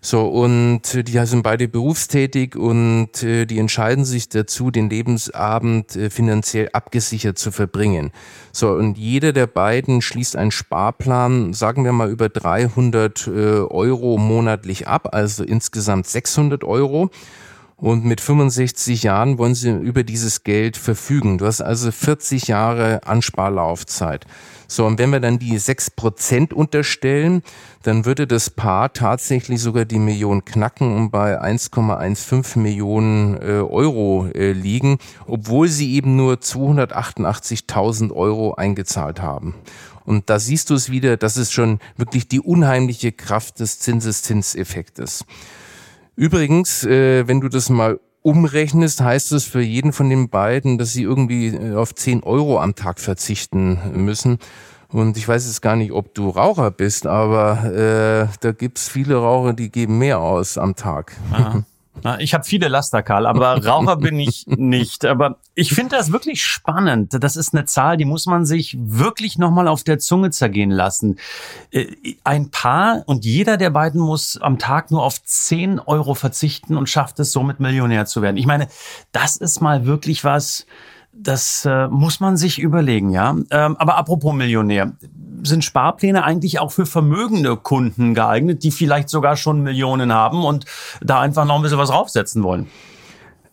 So, 0.04 0.26
und 0.28 0.82
die 1.08 1.26
sind 1.28 1.44
beide 1.44 1.68
berufstätig 1.68 2.56
und 2.56 3.22
äh, 3.22 3.46
die 3.46 3.60
entscheiden 3.60 4.04
sich 4.04 4.30
dazu, 4.30 4.72
den 4.72 4.90
Lebensabend 4.90 5.96
äh, 5.96 6.10
finanziell 6.10 6.70
abgesichert 6.74 7.38
zu 7.38 7.52
verbringen. 7.52 8.12
So, 8.52 8.72
und 8.72 8.98
jeder 8.98 9.32
der 9.32 9.46
beiden 9.46 10.02
schließt 10.02 10.36
einen 10.36 10.50
Sparplan, 10.50 11.54
sagen 11.54 11.86
wir 11.86 11.92
mal, 11.92 12.10
über 12.10 12.30
300 12.30 13.28
Euro 13.28 14.18
monatlich 14.18 14.88
ab, 14.88 15.14
also 15.14 15.44
insgesamt 15.44 16.08
600 16.08 16.64
Euro. 16.64 17.12
Und 17.82 18.06
mit 18.06 18.22
65 18.22 19.02
Jahren 19.02 19.40
wollen 19.40 19.56
sie 19.56 19.72
über 19.72 20.04
dieses 20.04 20.44
Geld 20.44 20.78
verfügen. 20.78 21.40
Du 21.40 21.48
hast 21.48 21.62
also 21.62 21.92
40 21.92 22.48
Jahre 22.48 23.08
Ansparlaufzeit. 23.08 24.28
So, 24.72 24.86
und 24.86 25.00
wenn 25.00 25.10
wir 25.10 25.20
dann 25.20 25.38
die 25.38 25.60
6% 25.60 26.54
unterstellen, 26.54 27.44
dann 27.84 28.06
würde 28.06 28.26
das 28.26 28.50
Paar 28.50 28.94
tatsächlich 28.94 29.60
sogar 29.60 29.84
die 29.84 30.00
Million 30.00 30.46
knacken 30.46 30.96
und 30.96 31.12
bei 31.12 31.42
1,15 31.42 32.58
Millionen 32.58 33.36
äh, 33.42 33.60
Euro 33.60 34.28
äh, 34.34 34.54
liegen, 34.54 34.98
obwohl 35.28 35.68
sie 35.68 35.94
eben 35.96 36.16
nur 36.16 36.36
288.000 36.36 38.14
Euro 38.14 38.54
eingezahlt 38.54 39.22
haben. 39.22 39.56
Und 40.06 40.30
da 40.30 40.40
siehst 40.40 40.70
du 40.70 40.76
es 40.76 40.90
wieder, 40.90 41.18
das 41.18 41.36
ist 41.36 41.52
schon 41.52 41.80
wirklich 41.98 42.30
die 42.30 42.40
unheimliche 42.40 43.12
Kraft 43.12 43.60
des 43.60 43.80
Zinseszinseffektes. 43.80 45.26
Übrigens, 46.16 46.86
äh, 46.86 47.28
wenn 47.28 47.42
du 47.42 47.50
das 47.50 47.70
mal 47.70 48.00
umrechnest, 48.22 49.02
heißt 49.02 49.32
es 49.32 49.46
für 49.46 49.62
jeden 49.62 49.94
von 49.94 50.10
den 50.10 50.30
beiden, 50.30 50.78
dass 50.78 50.94
sie 50.94 51.04
irgendwie 51.04 51.48
äh, 51.48 51.76
auf 51.76 51.96
10 51.96 52.24
Euro 52.24 52.60
am 52.60 52.76
Tag 52.76 53.00
verzichten 53.00 53.80
müssen. 53.94 54.40
Und 54.90 55.18
ich 55.18 55.28
weiß 55.28 55.46
jetzt 55.46 55.62
gar 55.62 55.76
nicht, 55.76 55.92
ob 55.94 56.14
du 56.14 56.30
Raucher 56.30 56.70
bist, 56.70 57.08
aber 57.08 57.64
äh, 57.64 58.28
da 58.42 58.52
gibt's 58.52 58.90
viele 58.90 59.16
Raucher, 59.16 59.54
die 59.54 59.72
geben 59.72 59.98
mehr 59.98 60.20
aus 60.20 60.58
am 60.58 60.76
Tag. 60.76 61.14
Aha. 61.32 61.64
Na, 62.04 62.20
ich 62.20 62.34
habe 62.34 62.44
viele 62.44 62.68
Laster, 62.68 63.04
Karl, 63.04 63.26
aber 63.26 63.64
Raucher 63.66 63.96
bin 63.98 64.20
ich 64.20 64.46
nicht. 64.48 65.06
Aber 65.06 65.38
ich 65.56 65.74
finde 65.74 65.96
das 65.96 66.12
wirklich 66.12 66.44
spannend. 66.44 67.16
Das 67.20 67.36
ist 67.36 67.54
eine 67.54 67.66
Zahl, 67.66 67.98
die 67.98 68.06
muss 68.06 68.26
man 68.26 68.46
sich 68.46 68.78
wirklich 68.80 69.38
nochmal 69.38 69.68
auf 69.68 69.84
der 69.84 70.00
Zunge 70.00 70.32
zergehen 70.32 70.72
lassen. 70.72 71.20
Äh, 71.72 71.88
ein 72.24 72.52
Paar 72.52 73.04
und 73.06 73.26
jeder 73.26 73.58
der 73.58 73.70
beiden 73.70 74.02
muss 74.02 74.38
am 74.42 74.60
Tag 74.60 74.92
nur 74.92 75.04
auf 75.04 75.22
10 75.22 75.80
Euro 75.80 76.14
verzichten 76.14 76.78
und 76.78 76.90
schafft 76.90 77.20
es 77.20 77.32
somit 77.32 77.60
Millionär 77.60 78.06
zu 78.06 78.22
werden. 78.22 78.38
Ich 78.38 78.46
meine, 78.46 78.68
das 79.12 79.38
ist 79.38 79.62
mal 79.62 79.86
wirklich 79.86 80.24
was, 80.24 80.66
das 81.14 81.66
äh, 81.66 81.88
muss 81.88 82.20
man 82.20 82.38
sich 82.38 82.60
überlegen, 82.60 83.12
ja. 83.12 83.36
Ähm, 83.52 83.76
aber 83.78 83.98
apropos 83.98 84.34
Millionär, 84.34 84.94
sind 85.44 85.64
Sparpläne 85.64 86.24
eigentlich 86.24 86.60
auch 86.60 86.72
für 86.72 86.86
vermögende 86.86 87.58
Kunden 87.58 88.14
geeignet, 88.14 88.64
die 88.64 88.72
vielleicht 88.72 89.10
sogar 89.10 89.36
schon 89.36 89.62
Millionen 89.62 90.14
haben 90.14 90.44
und 90.44 90.66
da 91.02 91.20
einfach 91.20 91.46
noch 91.46 91.56
ein 91.56 91.62
bisschen 91.62 91.78
was 91.78 91.90
draufsetzen 91.90 92.44
wollen? 92.44 92.68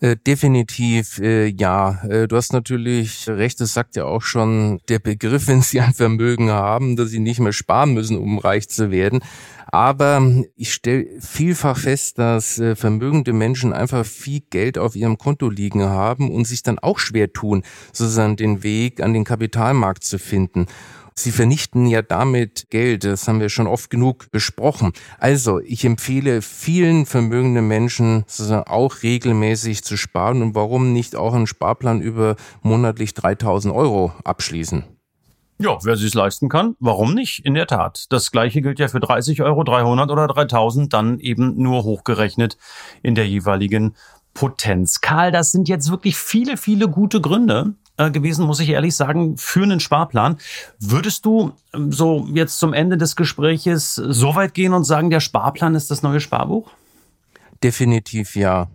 Äh, 0.01 0.15
definitiv 0.15 1.19
äh, 1.19 1.47
ja. 1.47 2.01
Äh, 2.07 2.29
du 2.29 2.37
hast 2.37 2.53
natürlich 2.53 3.27
recht, 3.27 3.59
das 3.59 3.73
sagt 3.73 3.97
ja 3.97 4.05
auch 4.05 4.21
schon 4.21 4.79
der 4.87 4.99
Begriff, 4.99 5.47
wenn 5.47 5.61
sie 5.61 5.81
ein 5.81 5.93
Vermögen 5.93 6.51
haben, 6.51 6.95
dass 6.95 7.09
sie 7.09 7.19
nicht 7.19 7.41
mehr 7.41 7.51
sparen 7.51 7.93
müssen, 7.93 8.17
um 8.17 8.39
reich 8.39 8.69
zu 8.69 8.91
werden. 8.91 9.19
Aber 9.71 10.21
ich 10.55 10.73
stelle 10.73 11.05
vielfach 11.19 11.77
fest, 11.77 12.17
dass 12.17 12.59
äh, 12.59 12.75
vermögende 12.75 13.33
Menschen 13.33 13.73
einfach 13.73 14.05
viel 14.05 14.41
Geld 14.49 14.77
auf 14.77 14.95
ihrem 14.95 15.17
Konto 15.17 15.49
liegen 15.49 15.83
haben 15.83 16.31
und 16.31 16.47
sich 16.47 16.63
dann 16.63 16.79
auch 16.79 16.97
schwer 16.97 17.33
tun, 17.33 17.63
sozusagen 17.91 18.37
den 18.37 18.63
Weg 18.63 19.01
an 19.01 19.13
den 19.13 19.25
Kapitalmarkt 19.25 20.03
zu 20.03 20.17
finden. 20.17 20.65
Sie 21.21 21.31
vernichten 21.31 21.85
ja 21.85 22.01
damit 22.01 22.69
Geld, 22.69 23.03
das 23.03 23.27
haben 23.27 23.39
wir 23.39 23.49
schon 23.49 23.67
oft 23.67 23.89
genug 23.89 24.31
besprochen. 24.31 24.93
Also, 25.17 25.59
ich 25.59 25.83
empfehle 25.83 26.41
vielen 26.41 27.05
vermögenden 27.05 27.67
Menschen 27.67 28.25
auch 28.65 29.03
regelmäßig 29.03 29.83
zu 29.83 29.97
sparen 29.97 30.41
und 30.41 30.55
warum 30.55 30.93
nicht 30.93 31.15
auch 31.15 31.33
einen 31.33 31.47
Sparplan 31.47 32.01
über 32.01 32.35
monatlich 32.61 33.13
3000 33.13 33.73
Euro 33.73 34.13
abschließen. 34.23 34.83
Ja, 35.61 35.77
wer 35.83 35.97
sich 35.97 36.13
leisten 36.13 36.47
kann, 36.47 36.77
warum 36.79 37.13
nicht? 37.13 37.45
In 37.45 37.53
der 37.53 37.67
Tat. 37.67 38.05
Das 38.11 38.31
gleiche 38.31 38.61
gilt 38.61 38.79
ja 38.79 38.87
für 38.87 39.01
30 39.01 39.41
Euro, 39.41 39.65
300 39.65 40.09
oder 40.09 40.25
3000, 40.27 40.93
dann 40.93 41.19
eben 41.19 41.61
nur 41.61 41.83
hochgerechnet 41.83 42.57
in 43.03 43.13
der 43.13 43.27
jeweiligen 43.27 43.93
Potenz. 44.33 45.01
Karl, 45.01 45.33
das 45.33 45.51
sind 45.51 45.67
jetzt 45.67 45.91
wirklich 45.91 46.15
viele, 46.15 46.55
viele 46.55 46.87
gute 46.87 47.19
Gründe 47.19 47.73
gewesen, 48.07 48.45
muss 48.45 48.61
ich 48.61 48.69
ehrlich 48.69 48.95
sagen, 48.95 49.37
für 49.37 49.63
einen 49.63 49.81
Sparplan. 49.81 50.37
Würdest 50.79 51.25
du 51.25 51.51
ähm, 51.73 51.91
so 51.91 52.27
jetzt 52.33 52.59
zum 52.59 52.73
Ende 52.73 52.97
des 52.97 53.15
Gespräches 53.15 53.95
so 53.95 54.35
weit 54.35 54.53
gehen 54.53 54.73
und 54.73 54.85
sagen, 54.85 55.09
der 55.09 55.19
Sparplan 55.19 55.75
ist 55.75 55.91
das 55.91 56.01
neue 56.01 56.21
Sparbuch? 56.21 56.71
Definitiv 57.61 58.35
ja. 58.35 58.69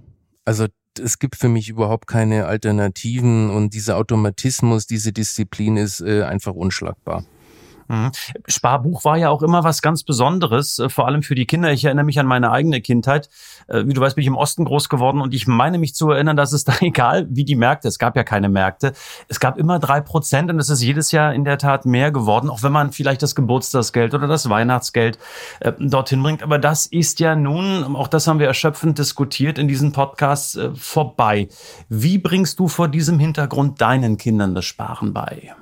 Also 0.45 0.67
es 1.01 1.19
gibt 1.19 1.37
für 1.37 1.49
mich 1.49 1.69
überhaupt 1.69 2.07
keine 2.07 2.47
Alternativen 2.47 3.51
und 3.51 3.75
dieser 3.75 3.97
Automatismus, 3.97 4.87
diese 4.87 5.13
Disziplin 5.13 5.77
ist 5.77 6.01
äh, 6.01 6.23
einfach 6.23 6.53
unschlagbar. 6.53 7.25
Mhm. 7.89 8.13
Sparbuch 8.47 9.05
war 9.05 9.17
ja 9.17 9.31
auch 9.31 9.43
immer 9.43 9.65
was 9.65 9.83
ganz 9.83 10.03
Besonderes, 10.03 10.79
äh, 10.79 10.89
vor 10.89 11.07
allem 11.07 11.23
für 11.23 11.35
die 11.35 11.47
Kinder. 11.47 11.73
Ich 11.73 11.85
erinnere 11.85 12.05
mich 12.05 12.19
an 12.19 12.27
meine 12.27 12.51
eigene 12.51 12.81
Kindheit. 12.81 13.29
Äh, 13.69 13.87
wie 13.87 13.93
du 13.93 14.01
weißt, 14.01 14.17
bin 14.17 14.23
ich 14.23 14.29
im 14.29 14.37
Osten 14.37 14.65
groß 14.65 14.89
geworden 14.89 15.21
und 15.21 15.35
ich 15.35 15.47
meine 15.47 15.79
mich 15.79 15.95
zu 15.95 16.11
erinnern, 16.11 16.37
dass 16.37 16.53
es 16.53 16.65
da 16.65 16.75
egal 16.81 17.27
wie 17.31 17.45
die 17.45 17.57
Märkte, 17.57 17.89
es 17.89 17.99
gab 17.99 18.17
ja 18.17 18.25
keine 18.25 18.49
Märkte, 18.49 18.93
es 19.29 19.41
gab 19.41 19.59
immer 19.59 19.79
drei 19.79 20.01
Prozent 20.01 20.51
und 20.51 20.59
es 20.59 20.71
ist 20.71 20.83
jedes 20.83 21.13
Jahr 21.13 21.35
in 21.35 21.45
der 21.45 21.59
Tat 21.59 21.87
mehr 21.87 22.11
geworden, 22.11 22.51
auch 22.51 22.63
wenn 22.63 22.73
man 22.73 22.93
vielleicht 22.93 23.23
das 23.23 23.35
Geburtstagsgeld 23.35 24.15
oder 24.15 24.27
das 24.27 24.49
Weihnachtsgeld 24.49 25.19
äh, 25.61 25.73
dorthin 25.79 26.23
bringt. 26.23 26.43
Aber 26.43 26.59
das 26.59 26.87
ist 26.87 27.21
ja 27.21 27.37
nun, 27.37 27.97
auch 27.97 28.09
das 28.09 28.27
haben 28.27 28.39
wir 28.39 28.47
erschöpfend 28.47 28.99
diskutiert 28.99 29.59
in 29.59 29.69
diesem 29.69 29.93
Podcast, 29.93 30.57
äh, 30.57 30.75
vorbei. 30.75 31.49
Wie 31.89 32.19
bringst 32.19 32.59
du 32.59 32.69
vor 32.69 32.89
diesem 32.89 33.19
Hintergrund 33.19 33.81
deinen 33.81 34.17
Kindern 34.17 34.55
das 34.55 34.65
Sparen 34.65 35.13
bei? 35.13 35.55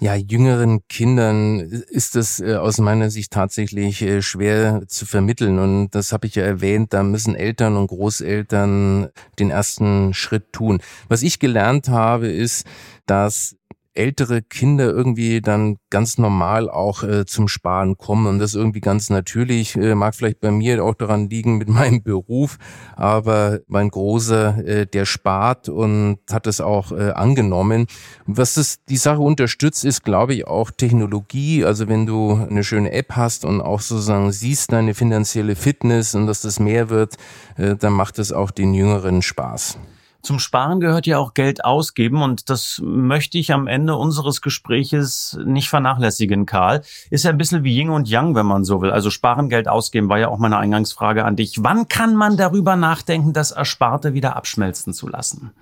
Ja, 0.00 0.14
jüngeren 0.14 0.86
Kindern 0.88 1.60
ist 1.60 2.16
es 2.16 2.40
äh, 2.40 2.56
aus 2.56 2.78
meiner 2.78 3.10
Sicht 3.10 3.32
tatsächlich 3.32 4.02
äh, 4.02 4.22
schwer 4.22 4.82
zu 4.88 5.06
vermitteln. 5.06 5.58
Und 5.58 5.90
das 5.90 6.12
habe 6.12 6.26
ich 6.26 6.34
ja 6.34 6.42
erwähnt, 6.42 6.92
da 6.92 7.02
müssen 7.02 7.34
Eltern 7.34 7.76
und 7.76 7.86
Großeltern 7.86 9.08
den 9.38 9.50
ersten 9.50 10.12
Schritt 10.12 10.52
tun. 10.52 10.80
Was 11.08 11.22
ich 11.22 11.38
gelernt 11.38 11.88
habe, 11.88 12.28
ist, 12.28 12.66
dass 13.06 13.56
ältere 13.94 14.42
Kinder 14.42 14.90
irgendwie 14.90 15.40
dann 15.40 15.76
ganz 15.90 16.18
normal 16.18 16.68
auch 16.68 17.02
äh, 17.02 17.24
zum 17.26 17.48
Sparen 17.48 17.96
kommen 17.96 18.26
und 18.26 18.38
das 18.38 18.54
irgendwie 18.54 18.80
ganz 18.80 19.10
natürlich. 19.10 19.76
Äh, 19.76 19.94
mag 19.94 20.14
vielleicht 20.14 20.40
bei 20.40 20.50
mir 20.50 20.84
auch 20.84 20.94
daran 20.94 21.30
liegen 21.30 21.58
mit 21.58 21.68
meinem 21.70 22.02
Beruf, 22.02 22.58
aber 22.96 23.60
mein 23.66 23.88
Großer, 23.88 24.66
äh, 24.66 24.86
der 24.86 25.04
spart 25.04 25.68
und 25.68 26.18
hat 26.30 26.46
es 26.46 26.60
auch 26.60 26.92
äh, 26.92 27.10
angenommen. 27.10 27.86
Was 28.26 28.54
das, 28.54 28.84
die 28.88 28.96
Sache 28.96 29.20
unterstützt, 29.20 29.84
ist, 29.84 30.04
glaube 30.04 30.34
ich, 30.34 30.46
auch 30.46 30.70
Technologie. 30.70 31.64
Also 31.64 31.88
wenn 31.88 32.06
du 32.06 32.34
eine 32.34 32.64
schöne 32.64 32.92
App 32.92 33.12
hast 33.12 33.44
und 33.44 33.60
auch 33.60 33.80
sozusagen 33.80 34.32
siehst 34.32 34.72
deine 34.72 34.94
finanzielle 34.94 35.56
Fitness 35.56 36.14
und 36.14 36.26
dass 36.26 36.42
das 36.42 36.58
mehr 36.58 36.90
wird, 36.90 37.16
äh, 37.56 37.76
dann 37.76 37.92
macht 37.92 38.18
es 38.18 38.32
auch 38.32 38.50
den 38.50 38.74
Jüngeren 38.74 39.22
Spaß. 39.22 39.78
Zum 40.24 40.38
Sparen 40.38 40.80
gehört 40.80 41.06
ja 41.06 41.18
auch 41.18 41.34
Geld 41.34 41.66
ausgeben 41.66 42.22
und 42.22 42.48
das 42.48 42.80
möchte 42.82 43.36
ich 43.36 43.52
am 43.52 43.66
Ende 43.66 43.94
unseres 43.94 44.40
Gespräches 44.40 45.38
nicht 45.44 45.68
vernachlässigen, 45.68 46.46
Karl. 46.46 46.80
Ist 47.10 47.24
ja 47.24 47.30
ein 47.30 47.36
bisschen 47.36 47.62
wie 47.62 47.76
Ying 47.76 47.90
und 47.90 48.08
Yang, 48.08 48.34
wenn 48.34 48.46
man 48.46 48.64
so 48.64 48.80
will. 48.80 48.90
Also 48.90 49.10
Sparen, 49.10 49.50
Geld 49.50 49.68
ausgeben 49.68 50.08
war 50.08 50.18
ja 50.18 50.28
auch 50.28 50.38
meine 50.38 50.56
Eingangsfrage 50.56 51.26
an 51.26 51.36
dich. 51.36 51.62
Wann 51.62 51.88
kann 51.88 52.16
man 52.16 52.38
darüber 52.38 52.74
nachdenken, 52.74 53.34
das 53.34 53.50
Ersparte 53.50 54.14
wieder 54.14 54.34
abschmelzen 54.34 54.94
zu 54.94 55.08
lassen? 55.08 55.52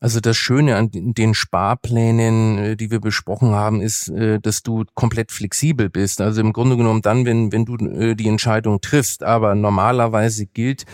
Also 0.00 0.20
das 0.20 0.36
Schöne 0.36 0.76
an 0.76 0.90
den 0.92 1.32
Sparplänen, 1.32 2.58
äh, 2.58 2.76
die 2.76 2.90
wir 2.90 3.00
besprochen 3.00 3.52
haben, 3.52 3.80
ist, 3.80 4.08
äh, 4.10 4.38
dass 4.38 4.62
du 4.62 4.84
komplett 4.94 5.32
flexibel 5.32 5.88
bist. 5.88 6.20
Also 6.20 6.42
im 6.42 6.52
Grunde 6.52 6.76
genommen 6.76 7.00
dann, 7.00 7.24
wenn, 7.24 7.50
wenn 7.52 7.64
du 7.64 7.76
äh, 7.76 8.14
die 8.14 8.28
Entscheidung 8.28 8.82
triffst. 8.82 9.22
Aber 9.24 9.54
normalerweise 9.54 10.44
gilt, 10.44 10.84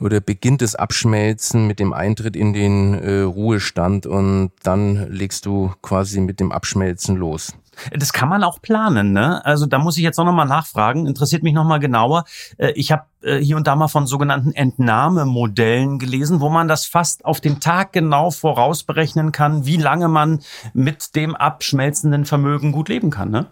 oder 0.00 0.20
beginnt 0.20 0.62
das 0.62 0.74
Abschmelzen 0.74 1.66
mit 1.66 1.78
dem 1.78 1.92
Eintritt 1.92 2.36
in 2.36 2.52
den 2.52 2.94
äh, 2.94 3.20
Ruhestand 3.20 4.06
und 4.06 4.52
dann 4.62 5.10
legst 5.10 5.46
du 5.46 5.72
quasi 5.82 6.20
mit 6.20 6.40
dem 6.40 6.52
Abschmelzen 6.52 7.16
los. 7.16 7.54
Das 7.92 8.12
kann 8.12 8.28
man 8.28 8.44
auch 8.44 8.60
planen, 8.62 9.12
ne? 9.12 9.44
Also 9.44 9.66
da 9.66 9.78
muss 9.78 9.96
ich 9.96 10.04
jetzt 10.04 10.18
auch 10.18 10.24
nochmal 10.24 10.46
nachfragen, 10.46 11.06
interessiert 11.06 11.42
mich 11.42 11.54
nochmal 11.54 11.80
genauer. 11.80 12.24
Äh, 12.56 12.72
ich 12.72 12.92
habe 12.92 13.04
äh, 13.22 13.38
hier 13.38 13.56
und 13.56 13.66
da 13.66 13.76
mal 13.76 13.88
von 13.88 14.06
sogenannten 14.06 14.52
Entnahmemodellen 14.52 15.98
gelesen, 15.98 16.40
wo 16.40 16.50
man 16.50 16.68
das 16.68 16.86
fast 16.86 17.24
auf 17.24 17.40
den 17.40 17.60
Tag 17.60 17.92
genau 17.92 18.30
vorausberechnen 18.30 19.32
kann, 19.32 19.66
wie 19.66 19.76
lange 19.76 20.08
man 20.08 20.40
mit 20.72 21.16
dem 21.16 21.34
abschmelzenden 21.34 22.24
Vermögen 22.24 22.72
gut 22.72 22.88
leben 22.88 23.10
kann, 23.10 23.30
ne? 23.30 23.46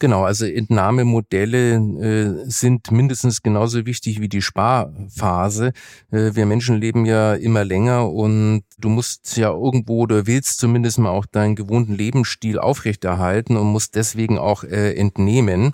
Genau, 0.00 0.22
also 0.22 0.46
Entnahmemodelle 0.46 1.74
äh, 1.74 2.48
sind 2.48 2.92
mindestens 2.92 3.42
genauso 3.42 3.84
wichtig 3.84 4.20
wie 4.20 4.28
die 4.28 4.42
Sparphase. 4.42 5.72
Äh, 6.12 6.34
wir 6.34 6.46
Menschen 6.46 6.76
leben 6.76 7.04
ja 7.04 7.34
immer 7.34 7.64
länger 7.64 8.08
und 8.08 8.62
du 8.78 8.90
musst 8.90 9.36
ja 9.36 9.50
irgendwo 9.50 10.02
oder 10.02 10.28
willst 10.28 10.60
zumindest 10.60 10.98
mal 10.98 11.10
auch 11.10 11.26
deinen 11.26 11.56
gewohnten 11.56 11.94
Lebensstil 11.94 12.60
aufrechterhalten 12.60 13.56
und 13.56 13.66
musst 13.66 13.96
deswegen 13.96 14.38
auch 14.38 14.62
äh, 14.62 14.94
entnehmen. 14.94 15.72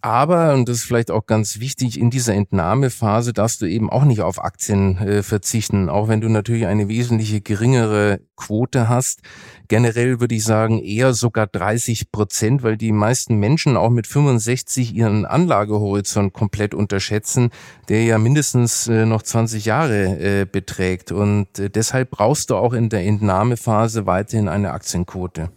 Aber, 0.00 0.54
und 0.54 0.68
das 0.68 0.76
ist 0.78 0.84
vielleicht 0.84 1.10
auch 1.10 1.26
ganz 1.26 1.58
wichtig, 1.58 1.98
in 1.98 2.08
dieser 2.08 2.32
Entnahmephase 2.32 3.32
darfst 3.32 3.60
du 3.60 3.66
eben 3.66 3.90
auch 3.90 4.04
nicht 4.04 4.20
auf 4.20 4.40
Aktien 4.40 4.96
äh, 4.98 5.24
verzichten, 5.24 5.88
auch 5.88 6.06
wenn 6.06 6.20
du 6.20 6.28
natürlich 6.28 6.66
eine 6.66 6.88
wesentliche 6.88 7.40
geringere 7.40 8.20
Quote 8.36 8.88
hast. 8.88 9.22
Generell 9.66 10.20
würde 10.20 10.36
ich 10.36 10.44
sagen 10.44 10.78
eher 10.78 11.14
sogar 11.14 11.48
30 11.48 12.12
Prozent, 12.12 12.62
weil 12.62 12.76
die 12.76 12.92
meisten 12.92 13.40
Menschen 13.40 13.76
auch 13.76 13.90
mit 13.90 14.06
65 14.06 14.94
ihren 14.94 15.26
Anlagehorizont 15.26 16.32
komplett 16.32 16.74
unterschätzen, 16.74 17.50
der 17.88 18.04
ja 18.04 18.18
mindestens 18.18 18.86
äh, 18.86 19.04
noch 19.04 19.22
20 19.22 19.64
Jahre 19.64 20.42
äh, 20.42 20.44
beträgt. 20.44 21.10
Und 21.10 21.58
äh, 21.58 21.70
deshalb 21.70 22.12
brauchst 22.12 22.50
du 22.50 22.56
auch 22.56 22.72
in 22.72 22.88
der 22.88 23.04
Entnahmephase 23.04 24.06
weiterhin 24.06 24.48
eine 24.48 24.70
Aktienquote. 24.70 25.50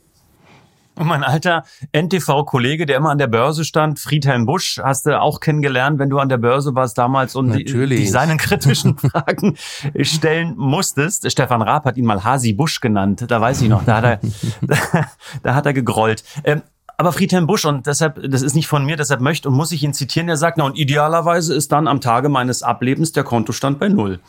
Und 0.95 1.07
mein 1.07 1.23
alter 1.23 1.63
NTV-Kollege, 1.93 2.85
der 2.85 2.97
immer 2.97 3.09
an 3.11 3.17
der 3.17 3.27
Börse 3.27 3.63
stand, 3.63 3.99
Friedhelm 3.99 4.45
Busch, 4.45 4.79
hast 4.83 5.05
du 5.05 5.19
auch 5.19 5.39
kennengelernt, 5.39 5.99
wenn 5.99 6.09
du 6.09 6.19
an 6.19 6.29
der 6.29 6.37
Börse 6.37 6.75
warst 6.75 6.97
damals 6.97 7.35
und 7.35 7.53
dich 7.53 8.11
seinen 8.11 8.37
kritischen 8.37 8.97
Fragen 8.97 9.55
stellen 10.01 10.53
musstest. 10.57 11.31
Stefan 11.31 11.61
Raab 11.61 11.85
hat 11.85 11.97
ihn 11.97 12.05
mal 12.05 12.23
Hasi 12.23 12.53
Busch 12.53 12.81
genannt. 12.81 13.25
Da 13.27 13.39
weiß 13.39 13.61
ich 13.61 13.69
noch, 13.69 13.85
da 13.85 13.97
hat 13.97 14.03
er, 14.03 14.19
da, 14.61 14.75
da 15.43 15.55
hat 15.55 15.65
er 15.65 15.73
gegrollt. 15.73 16.23
Ähm, 16.43 16.61
aber 16.97 17.13
Friedhelm 17.13 17.47
Busch, 17.47 17.65
und 17.65 17.87
deshalb, 17.87 18.21
das 18.29 18.43
ist 18.43 18.53
nicht 18.53 18.67
von 18.67 18.85
mir, 18.85 18.95
deshalb 18.95 19.21
möchte 19.21 19.49
und 19.49 19.55
muss 19.55 19.71
ich 19.71 19.81
ihn 19.81 19.93
zitieren, 19.93 20.29
er 20.29 20.37
sagt, 20.37 20.57
na 20.57 20.65
und 20.65 20.77
idealerweise 20.77 21.55
ist 21.55 21.71
dann 21.71 21.87
am 21.87 21.99
Tage 21.99 22.29
meines 22.29 22.61
Ablebens 22.61 23.11
der 23.11 23.23
Kontostand 23.23 23.79
bei 23.79 23.89
Null. 23.89 24.19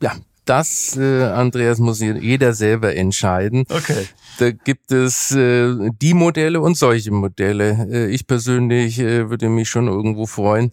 Ja, 0.00 0.12
das, 0.44 0.96
äh, 0.96 1.24
Andreas, 1.24 1.78
muss 1.78 2.00
jeder 2.00 2.52
selber 2.52 2.94
entscheiden. 2.94 3.64
Okay. 3.68 4.06
Da 4.38 4.50
gibt 4.50 4.90
es 4.90 5.30
äh, 5.30 5.90
die 6.02 6.14
Modelle 6.14 6.60
und 6.60 6.76
solche 6.76 7.12
Modelle. 7.12 7.88
Äh, 7.90 8.06
ich 8.10 8.26
persönlich 8.26 8.98
äh, 8.98 9.30
würde 9.30 9.48
mich 9.48 9.68
schon 9.68 9.86
irgendwo 9.86 10.26
freuen, 10.26 10.72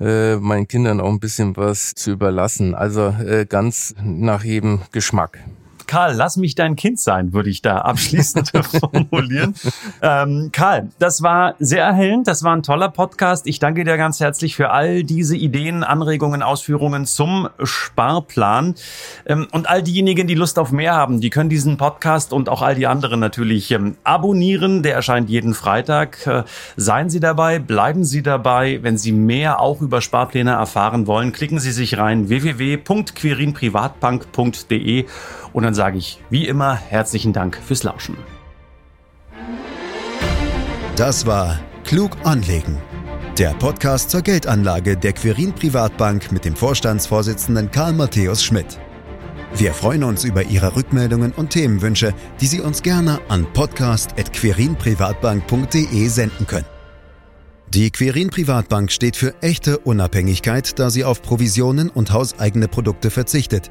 äh, 0.00 0.36
meinen 0.36 0.66
Kindern 0.66 1.00
auch 1.00 1.10
ein 1.10 1.20
bisschen 1.20 1.56
was 1.56 1.94
zu 1.94 2.12
überlassen. 2.12 2.74
Also 2.74 3.14
äh, 3.24 3.46
ganz 3.46 3.94
nach 4.02 4.44
jedem 4.44 4.80
Geschmack. 4.92 5.38
Karl, 5.92 6.14
lass 6.14 6.38
mich 6.38 6.54
dein 6.54 6.74
Kind 6.74 6.98
sein, 7.00 7.34
würde 7.34 7.50
ich 7.50 7.60
da 7.60 7.82
abschließend 7.82 8.50
formulieren. 8.80 9.54
Ähm, 10.00 10.48
Karl, 10.50 10.88
das 10.98 11.22
war 11.22 11.54
sehr 11.58 11.84
erhellend, 11.84 12.28
das 12.28 12.42
war 12.42 12.56
ein 12.56 12.62
toller 12.62 12.88
Podcast. 12.88 13.46
Ich 13.46 13.58
danke 13.58 13.84
dir 13.84 13.98
ganz 13.98 14.18
herzlich 14.18 14.56
für 14.56 14.70
all 14.70 15.04
diese 15.04 15.36
Ideen, 15.36 15.84
Anregungen, 15.84 16.42
Ausführungen 16.42 17.04
zum 17.04 17.50
Sparplan. 17.62 18.74
Ähm, 19.26 19.48
und 19.52 19.68
all 19.68 19.82
diejenigen, 19.82 20.26
die 20.26 20.34
Lust 20.34 20.58
auf 20.58 20.72
mehr 20.72 20.94
haben, 20.94 21.20
die 21.20 21.28
können 21.28 21.50
diesen 21.50 21.76
Podcast 21.76 22.32
und 22.32 22.48
auch 22.48 22.62
all 22.62 22.74
die 22.74 22.86
anderen 22.86 23.20
natürlich 23.20 23.70
ähm, 23.70 23.98
abonnieren. 24.02 24.82
Der 24.82 24.94
erscheint 24.94 25.28
jeden 25.28 25.52
Freitag. 25.52 26.26
Äh, 26.26 26.44
seien 26.78 27.10
Sie 27.10 27.20
dabei, 27.20 27.58
bleiben 27.58 28.04
Sie 28.04 28.22
dabei. 28.22 28.78
Wenn 28.80 28.96
Sie 28.96 29.12
mehr 29.12 29.60
auch 29.60 29.82
über 29.82 30.00
Sparpläne 30.00 30.52
erfahren 30.52 31.06
wollen, 31.06 31.32
klicken 31.32 31.58
Sie 31.58 31.72
sich 31.72 31.98
rein 31.98 32.30
www.quirinprivatbank.de 32.30 35.04
und 35.52 35.64
dann 35.64 35.74
sage 35.74 35.98
ich 35.98 36.20
wie 36.30 36.46
immer 36.46 36.74
herzlichen 36.74 37.32
Dank 37.32 37.56
fürs 37.56 37.82
Lauschen. 37.82 38.16
Das 40.96 41.26
war 41.26 41.58
Klug 41.84 42.16
anlegen. 42.24 42.78
Der 43.38 43.54
Podcast 43.54 44.10
zur 44.10 44.20
Geldanlage 44.22 44.96
der 44.96 45.14
Quirin 45.14 45.54
Privatbank 45.54 46.30
mit 46.32 46.44
dem 46.44 46.54
Vorstandsvorsitzenden 46.54 47.70
Karl 47.70 47.94
Matthäus 47.94 48.44
Schmidt. 48.44 48.78
Wir 49.54 49.72
freuen 49.74 50.04
uns 50.04 50.24
über 50.24 50.44
Ihre 50.44 50.76
Rückmeldungen 50.76 51.32
und 51.32 51.50
Themenwünsche, 51.50 52.14
die 52.40 52.46
Sie 52.46 52.60
uns 52.60 52.82
gerne 52.82 53.20
an 53.28 53.46
podcast.quirinprivatbank.de 53.52 56.08
senden 56.08 56.46
können. 56.46 56.66
Die 57.68 57.90
Quirin 57.90 58.28
Privatbank 58.28 58.92
steht 58.92 59.16
für 59.16 59.34
echte 59.42 59.78
Unabhängigkeit, 59.78 60.78
da 60.78 60.90
sie 60.90 61.04
auf 61.04 61.22
Provisionen 61.22 61.88
und 61.88 62.12
hauseigene 62.12 62.68
Produkte 62.68 63.10
verzichtet 63.10 63.70